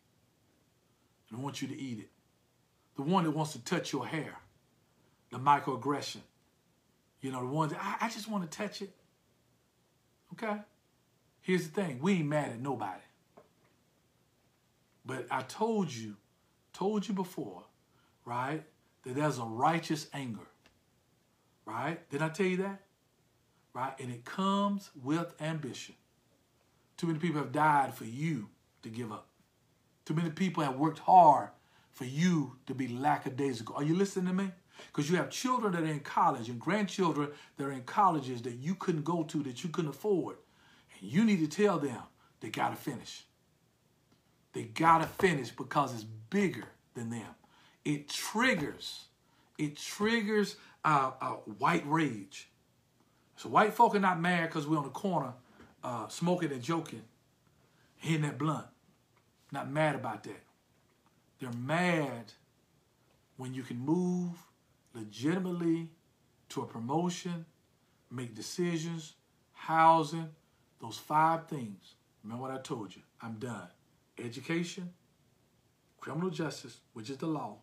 [1.32, 2.10] and wants you to eat it,
[2.96, 4.36] the one that wants to touch your hair,
[5.32, 6.22] the microaggression,
[7.22, 8.92] you know, the ones that I, I just want to touch it.
[10.34, 10.58] Okay?
[11.42, 13.02] Here's the thing we ain't mad at nobody.
[15.06, 16.18] But I told you,
[16.74, 17.64] told you before,
[18.26, 18.62] right,
[19.04, 20.48] that there's a righteous anger.
[21.66, 22.10] Right?
[22.10, 22.82] Did I tell you that?
[23.74, 23.94] Right?
[24.00, 25.96] And it comes with ambition.
[26.98, 28.50] Too many people have died for you
[28.82, 29.28] to give up.
[30.06, 31.50] Too many people have worked hard
[31.92, 33.76] for you to be lackadaisical.
[33.76, 34.52] Are you listening to me?
[34.88, 38.54] Because you have children that are in college and grandchildren that are in colleges that
[38.54, 40.38] you couldn't go to, that you couldn't afford.
[41.02, 41.98] And You need to tell them
[42.40, 43.24] they got to finish.
[44.54, 47.36] They got to finish because it's bigger than them.
[47.86, 49.06] It triggers,
[49.58, 52.50] it triggers uh, uh, white rage.
[53.36, 55.34] So white folk are not mad because we're on the corner
[55.84, 57.04] uh, smoking and joking,
[57.98, 58.68] hitting that blunt.
[59.52, 60.44] Not mad about that.
[61.40, 62.34] They're mad
[63.38, 64.32] when you can move
[64.94, 65.90] legitimately
[66.50, 67.46] to a promotion,
[68.10, 69.14] make decisions,
[69.54, 70.30] housing,
[70.82, 71.96] those five things.
[72.24, 73.02] Remember what I told you.
[73.22, 73.68] I'm done.
[74.18, 74.92] Education,
[76.00, 77.58] criminal justice, which is the law.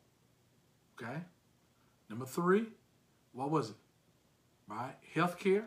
[1.00, 1.18] Okay?
[2.08, 2.66] Number three,
[3.32, 3.76] what was it?
[4.68, 4.94] Right?
[5.14, 5.64] Healthcare.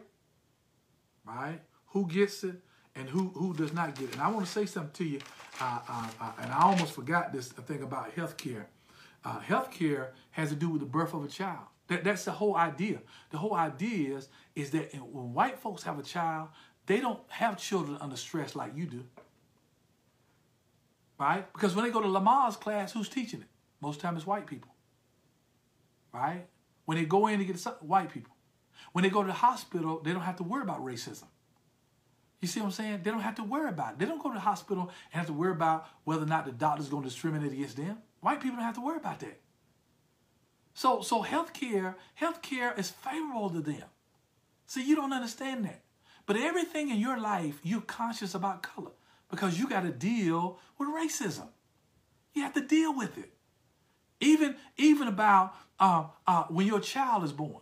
[1.25, 1.59] Right?
[1.97, 2.57] Who gets it
[2.95, 4.13] and who, who does not get it?
[4.13, 5.19] And I want to say something to you,
[5.59, 8.65] uh, uh, uh, and I almost forgot this thing about healthcare.
[9.25, 11.65] Uh, healthcare has to do with the birth of a child.
[11.87, 12.99] That, that's the whole idea.
[13.31, 16.49] The whole idea is, is that when white folks have a child,
[16.85, 19.03] they don't have children under stress like you do.
[21.19, 21.51] Right?
[21.51, 23.47] Because when they go to Lamaze class, who's teaching it?
[23.81, 24.69] Most time it's white people.
[26.13, 26.45] Right?
[26.85, 28.35] When they go in to get white people.
[28.91, 31.25] When they go to the hospital, they don't have to worry about racism.
[32.41, 33.01] You see what I'm saying?
[33.03, 33.99] They don't have to worry about it.
[33.99, 36.51] They don't go to the hospital and have to worry about whether or not the
[36.51, 37.97] doctor's going to discriminate against them.
[38.21, 39.39] White people don't have to worry about that.
[40.73, 43.83] So, so healthcare, healthcare is favorable to them.
[44.67, 45.81] See, you don't understand that.
[46.27, 48.91] But everything in your life, you're conscious about color
[49.31, 51.47] because you got to deal with racism.
[52.33, 53.33] You have to deal with it.
[54.19, 57.61] Even, even about uh, uh, when your child is born.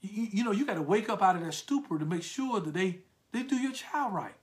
[0.00, 2.60] You, you know, you got to wake up out of that stupor to make sure
[2.60, 3.00] that they,
[3.36, 4.34] they do your child right.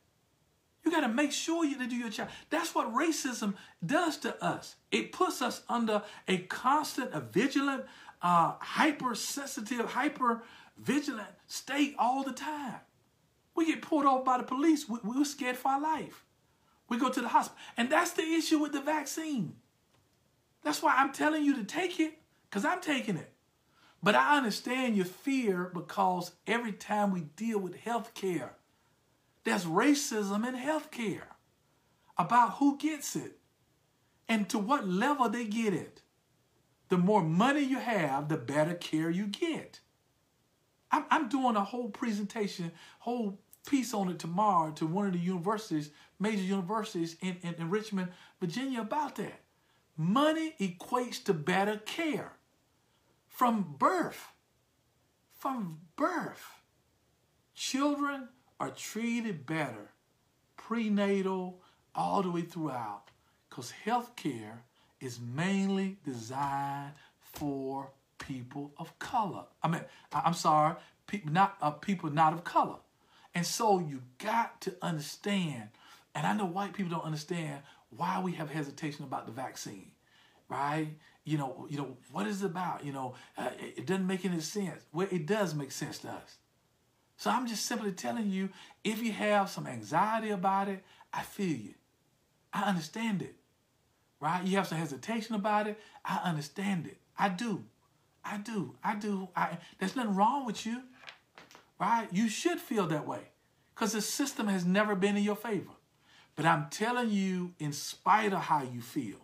[0.84, 2.30] You got to make sure you do your child.
[2.50, 4.76] That's what racism does to us.
[4.92, 7.86] It puts us under a constant, a vigilant,
[8.22, 10.44] uh, hypersensitive, hyper
[10.78, 12.76] vigilant state all the time.
[13.56, 14.90] We get pulled over by the police.
[14.90, 16.26] We, we're scared for our life.
[16.90, 17.60] We go to the hospital.
[17.78, 19.56] And that's the issue with the vaccine.
[20.64, 22.20] That's why I'm telling you to take it,
[22.50, 23.32] because I'm taking it.
[24.02, 28.56] But I understand your fear because every time we deal with health care,
[29.44, 31.36] there's racism in healthcare
[32.18, 33.40] about who gets it
[34.30, 36.02] and to what level they get it.
[36.90, 39.80] The more money you have, the better care you get.
[40.92, 45.20] I'm, I'm doing a whole presentation, whole piece on it tomorrow to one of the
[45.20, 45.90] universities,
[46.20, 49.42] major universities in, in, in Richmond, Virginia, about that.
[49.98, 52.34] Money equates to better care.
[53.28, 54.28] from birth.
[55.34, 56.62] From birth.
[57.56, 58.30] Children
[58.64, 59.90] are treated better
[60.56, 61.60] prenatal,
[61.94, 63.04] all the way throughout,
[63.50, 64.64] because health care
[65.02, 69.44] is mainly designed for people of color.
[69.62, 69.82] I mean,
[70.14, 70.76] I'm sorry,
[71.08, 72.78] people not uh, people not of color.
[73.36, 75.68] And so you got to understand,
[76.16, 79.92] and I know white people don't understand why we have hesitation about the vaccine,
[80.48, 80.88] right?
[81.26, 82.86] You know, you know what is it about?
[82.86, 84.82] You know, uh, it doesn't make any sense.
[84.94, 86.38] Well, it does make sense to us.
[87.18, 88.50] So I'm just simply telling you,
[88.84, 90.84] if you have some anxiety about it,
[91.14, 91.74] I feel you.
[92.52, 93.36] I understand it.
[94.20, 94.44] Right?
[94.44, 95.80] You have some hesitation about it.
[96.04, 96.98] I understand it.
[97.18, 97.64] I do.
[98.24, 98.76] I do.
[98.84, 99.30] I do.
[99.36, 100.82] I, there's nothing wrong with you.
[101.80, 102.08] Right?
[102.12, 103.30] You should feel that way.
[103.74, 105.72] Because the system has never been in your favor.
[106.36, 109.20] But I'm telling you, in spite of how you feel,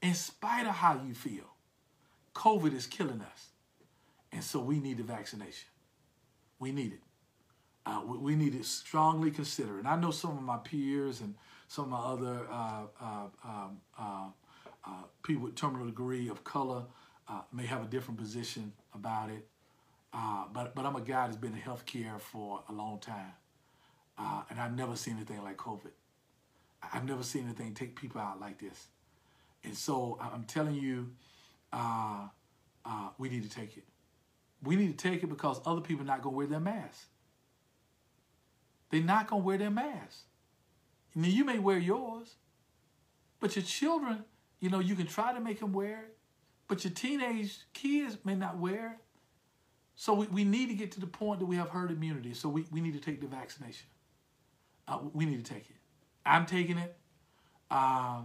[0.00, 1.44] in spite of how you feel,
[2.34, 3.48] COVID is killing us.
[4.32, 5.68] And so we need the vaccination.
[6.58, 7.00] We need it.
[7.86, 9.78] Uh, we, we, need to strongly consider.
[9.78, 11.34] And I know some of my peers and
[11.68, 14.26] some of my other uh, uh, um, uh,
[14.84, 14.90] uh
[15.22, 16.82] people with terminal degree of color
[17.28, 19.46] uh, may have a different position about it.
[20.52, 23.34] but, but I'm a guy that's been in healthcare for a long time.
[24.50, 25.92] and I've never seen anything like COVID.
[26.92, 28.88] I've never seen anything take people out like this.
[29.64, 31.10] And so I'm telling you,
[33.18, 33.84] we need to take it.
[34.62, 37.06] We need to take it because other people are not going to wear their masks.
[38.90, 40.22] They're not going to wear their masks.
[41.14, 42.34] Now, you may wear yours,
[43.40, 44.24] but your children,
[44.60, 46.16] you know, you can try to make them wear it,
[46.68, 48.98] but your teenage kids may not wear it.
[49.94, 52.34] So we, we need to get to the point that we have herd immunity.
[52.34, 53.86] So we, we need to take the vaccination.
[54.86, 55.76] Uh, we need to take it.
[56.24, 56.96] I'm taking it,
[57.70, 58.20] uh,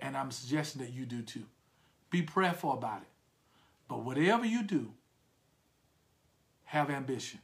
[0.00, 1.44] and I'm suggesting that you do too.
[2.10, 3.08] Be prayerful about it.
[3.88, 4.92] But whatever you do,
[6.66, 7.40] have ambition.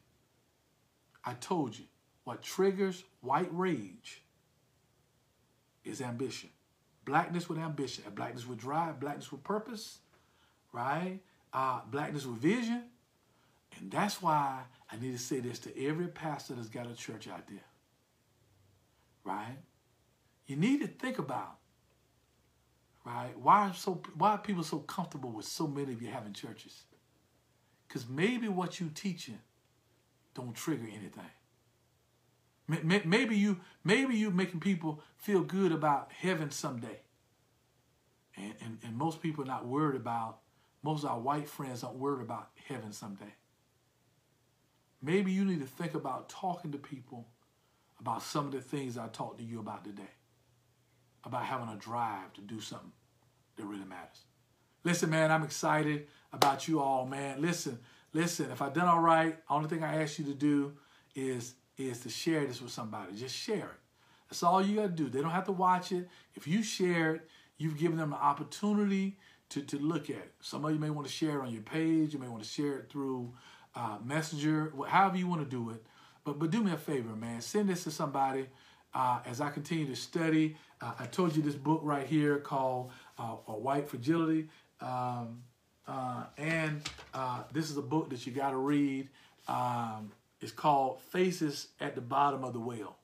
[1.25, 1.85] I told you,
[2.25, 4.23] what triggers white rage
[5.85, 6.51] is ambition.
[7.05, 9.99] Blackness with ambition, and blackness with drive, blackness with purpose,
[10.73, 11.19] right?
[11.53, 12.85] Uh, blackness with vision.
[13.79, 14.61] And that's why
[14.91, 17.65] I need to say this to every pastor that's got a church out there,
[19.25, 19.59] right?
[20.47, 21.57] You need to think about,
[23.05, 23.33] right?
[23.41, 24.03] Why so?
[24.17, 26.83] Why are people so comfortable with so many of you having churches?
[27.93, 29.39] Because maybe what you teaching
[30.35, 31.31] don't trigger anything.
[33.05, 37.01] Maybe you maybe you making people feel good about heaven someday.
[38.35, 40.39] And, and, and most people are not worried about,
[40.83, 43.35] most of our white friends aren't worried about heaven someday.
[45.03, 47.29] Maybe you need to think about talking to people
[48.01, 50.15] about some of the things I talked to you about today.
[51.25, 52.93] About having a drive to do something
[53.57, 54.23] that really matters.
[54.83, 57.41] Listen, man, I'm excited about you all, man.
[57.41, 57.79] Listen,
[58.13, 60.73] listen, if I done all right, only thing I ask you to do
[61.15, 63.15] is is to share this with somebody.
[63.17, 63.81] Just share it.
[64.29, 65.09] That's all you got to do.
[65.09, 66.09] They don't have to watch it.
[66.35, 67.29] If you share it,
[67.59, 69.19] you've given them an opportunity
[69.51, 70.33] to, to look at it.
[70.41, 72.13] Some of you may want to share it on your page.
[72.13, 73.33] You may want to share it through
[73.75, 75.85] uh, Messenger, however you want to do it.
[76.25, 77.41] But but do me a favor, man.
[77.41, 78.47] Send this to somebody
[78.95, 80.57] uh, as I continue to study.
[80.81, 84.49] Uh, I told you this book right here called uh, White Fragility.
[84.81, 85.43] Um,
[85.87, 89.09] uh, and uh, this is a book that you got to read.
[89.49, 92.97] Um, it's called Faces at the Bottom of the Well.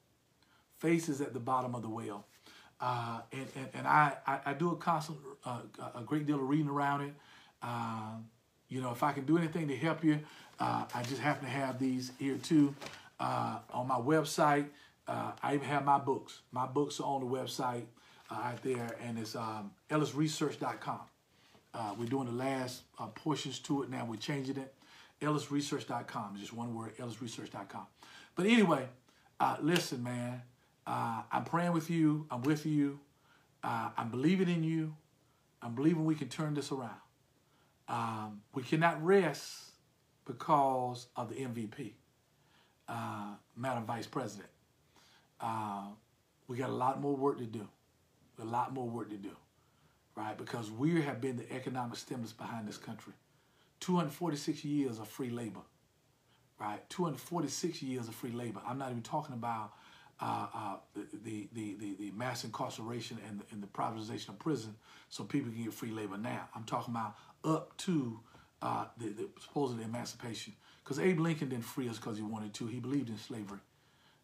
[0.78, 2.24] Faces at the Bottom of the Well.
[2.80, 5.58] Uh, and, and, and I, I, I, do a constant, uh,
[5.96, 7.14] a great deal of reading around it.
[7.60, 8.12] Uh,
[8.68, 10.20] you know, if I can do anything to help you,
[10.60, 12.74] uh, I just happen to have these here too.
[13.18, 14.66] on my website,
[15.08, 16.42] I even have my books.
[16.52, 17.86] My books are on the website
[18.30, 21.00] out there, and it's um, ellisresearch.com.
[21.74, 24.06] Uh, we're doing the last uh, portions to it now.
[24.08, 24.74] We're changing it.
[25.20, 26.36] EllisResearch.com.
[26.38, 27.86] Just one word, EllisResearch.com.
[28.34, 28.88] But anyway,
[29.40, 30.42] uh, listen, man.
[30.86, 32.26] Uh, I'm praying with you.
[32.30, 33.00] I'm with you.
[33.62, 34.94] Uh, I'm believing in you.
[35.60, 37.00] I'm believing we can turn this around.
[37.88, 39.72] Um, we cannot rest
[40.24, 41.92] because of the MVP,
[42.86, 44.48] uh, Madam Vice President.
[46.46, 47.66] we got a lot more work to do.
[48.40, 49.32] A lot more work to do
[50.18, 50.36] right?
[50.36, 53.12] Because we have been the economic stimulus behind this country.
[53.80, 55.60] 246 years of free labor,
[56.60, 56.88] right?
[56.90, 58.60] 246 years of free labor.
[58.66, 59.74] I'm not even talking about
[60.20, 60.76] uh, uh,
[61.24, 64.74] the, the, the, the, mass incarceration and the, and the privatization of prison
[65.08, 66.48] so people can get free labor now.
[66.56, 67.14] I'm talking about
[67.44, 68.18] up to
[68.60, 70.52] uh, the, the supposedly emancipation.
[70.82, 72.66] Because Abe Lincoln didn't free us because he wanted to.
[72.66, 73.60] He believed in slavery.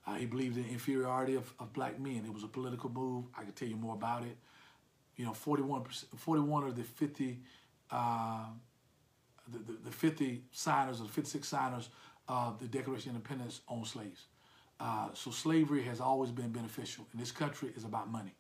[0.05, 2.25] Uh, he believed in inferiority of, of black men.
[2.27, 3.27] It was a political move.
[3.39, 4.37] I can tell you more about it
[5.16, 5.85] you know, 41,
[6.16, 7.41] 41 of the 50
[7.91, 8.47] uh,
[9.49, 11.89] the, the, the 50 signers or the 56 signers
[12.28, 14.27] of the Declaration of Independence owned slaves.
[14.81, 17.07] Uh, so slavery has always been beneficial.
[17.12, 18.35] And this country is about money.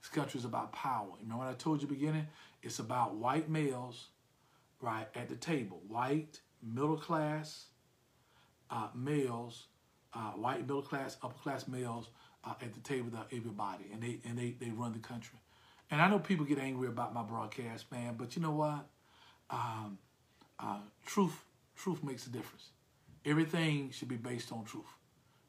[0.00, 1.06] This country is about power.
[1.18, 2.26] You remember what I told you beginning?
[2.62, 4.08] It's about white males,
[4.80, 5.82] right, at the table.
[5.86, 7.66] White, middle class
[8.70, 9.66] uh, males,
[10.14, 12.08] uh, white middle class, upper class males
[12.44, 13.84] uh, at the table of everybody.
[13.92, 15.38] And they and they, they run the country.
[15.90, 18.86] And I know people get angry about my broadcast, man, but you know what?
[19.50, 19.98] Um,
[20.58, 21.44] uh, truth,
[21.76, 22.70] truth makes a difference.
[23.24, 24.84] Everything should be based on truth,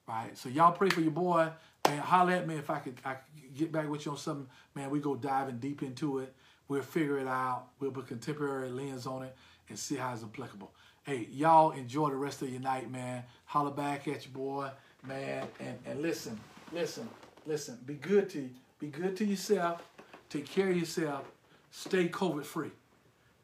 [0.08, 0.38] right?
[0.38, 1.50] So y'all pray for your boy,
[1.88, 2.00] man.
[2.00, 4.90] Holler at me if I could, I could get back with you on something, man.
[4.90, 6.34] We go diving deep into it.
[6.68, 7.68] We'll figure it out.
[7.80, 9.36] We'll put contemporary lens on it
[9.68, 10.72] and see how it's applicable.
[11.04, 13.24] Hey, y'all enjoy the rest of your night, man.
[13.46, 14.70] Holler back at your boy,
[15.06, 16.40] man, and and listen,
[16.72, 17.10] listen,
[17.46, 17.80] listen.
[17.86, 18.50] Be good to
[18.80, 19.82] be good to yourself
[20.30, 21.26] Take care of yourself.
[21.72, 22.72] Stay COVID free.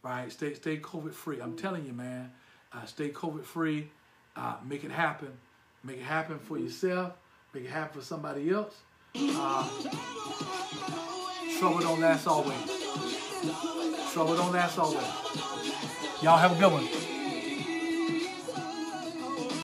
[0.03, 0.31] Right?
[0.31, 1.39] Stay stay COVID free.
[1.39, 2.31] I'm telling you, man.
[2.71, 3.89] Uh, stay COVID free.
[4.35, 5.31] Uh, make it happen.
[5.83, 7.13] Make it happen for yourself.
[7.53, 8.75] Make it happen for somebody else.
[9.15, 9.67] Uh,
[11.59, 12.55] trouble don't last always.
[14.13, 15.05] Trouble don't last always.
[16.21, 17.04] Y'all have a good one.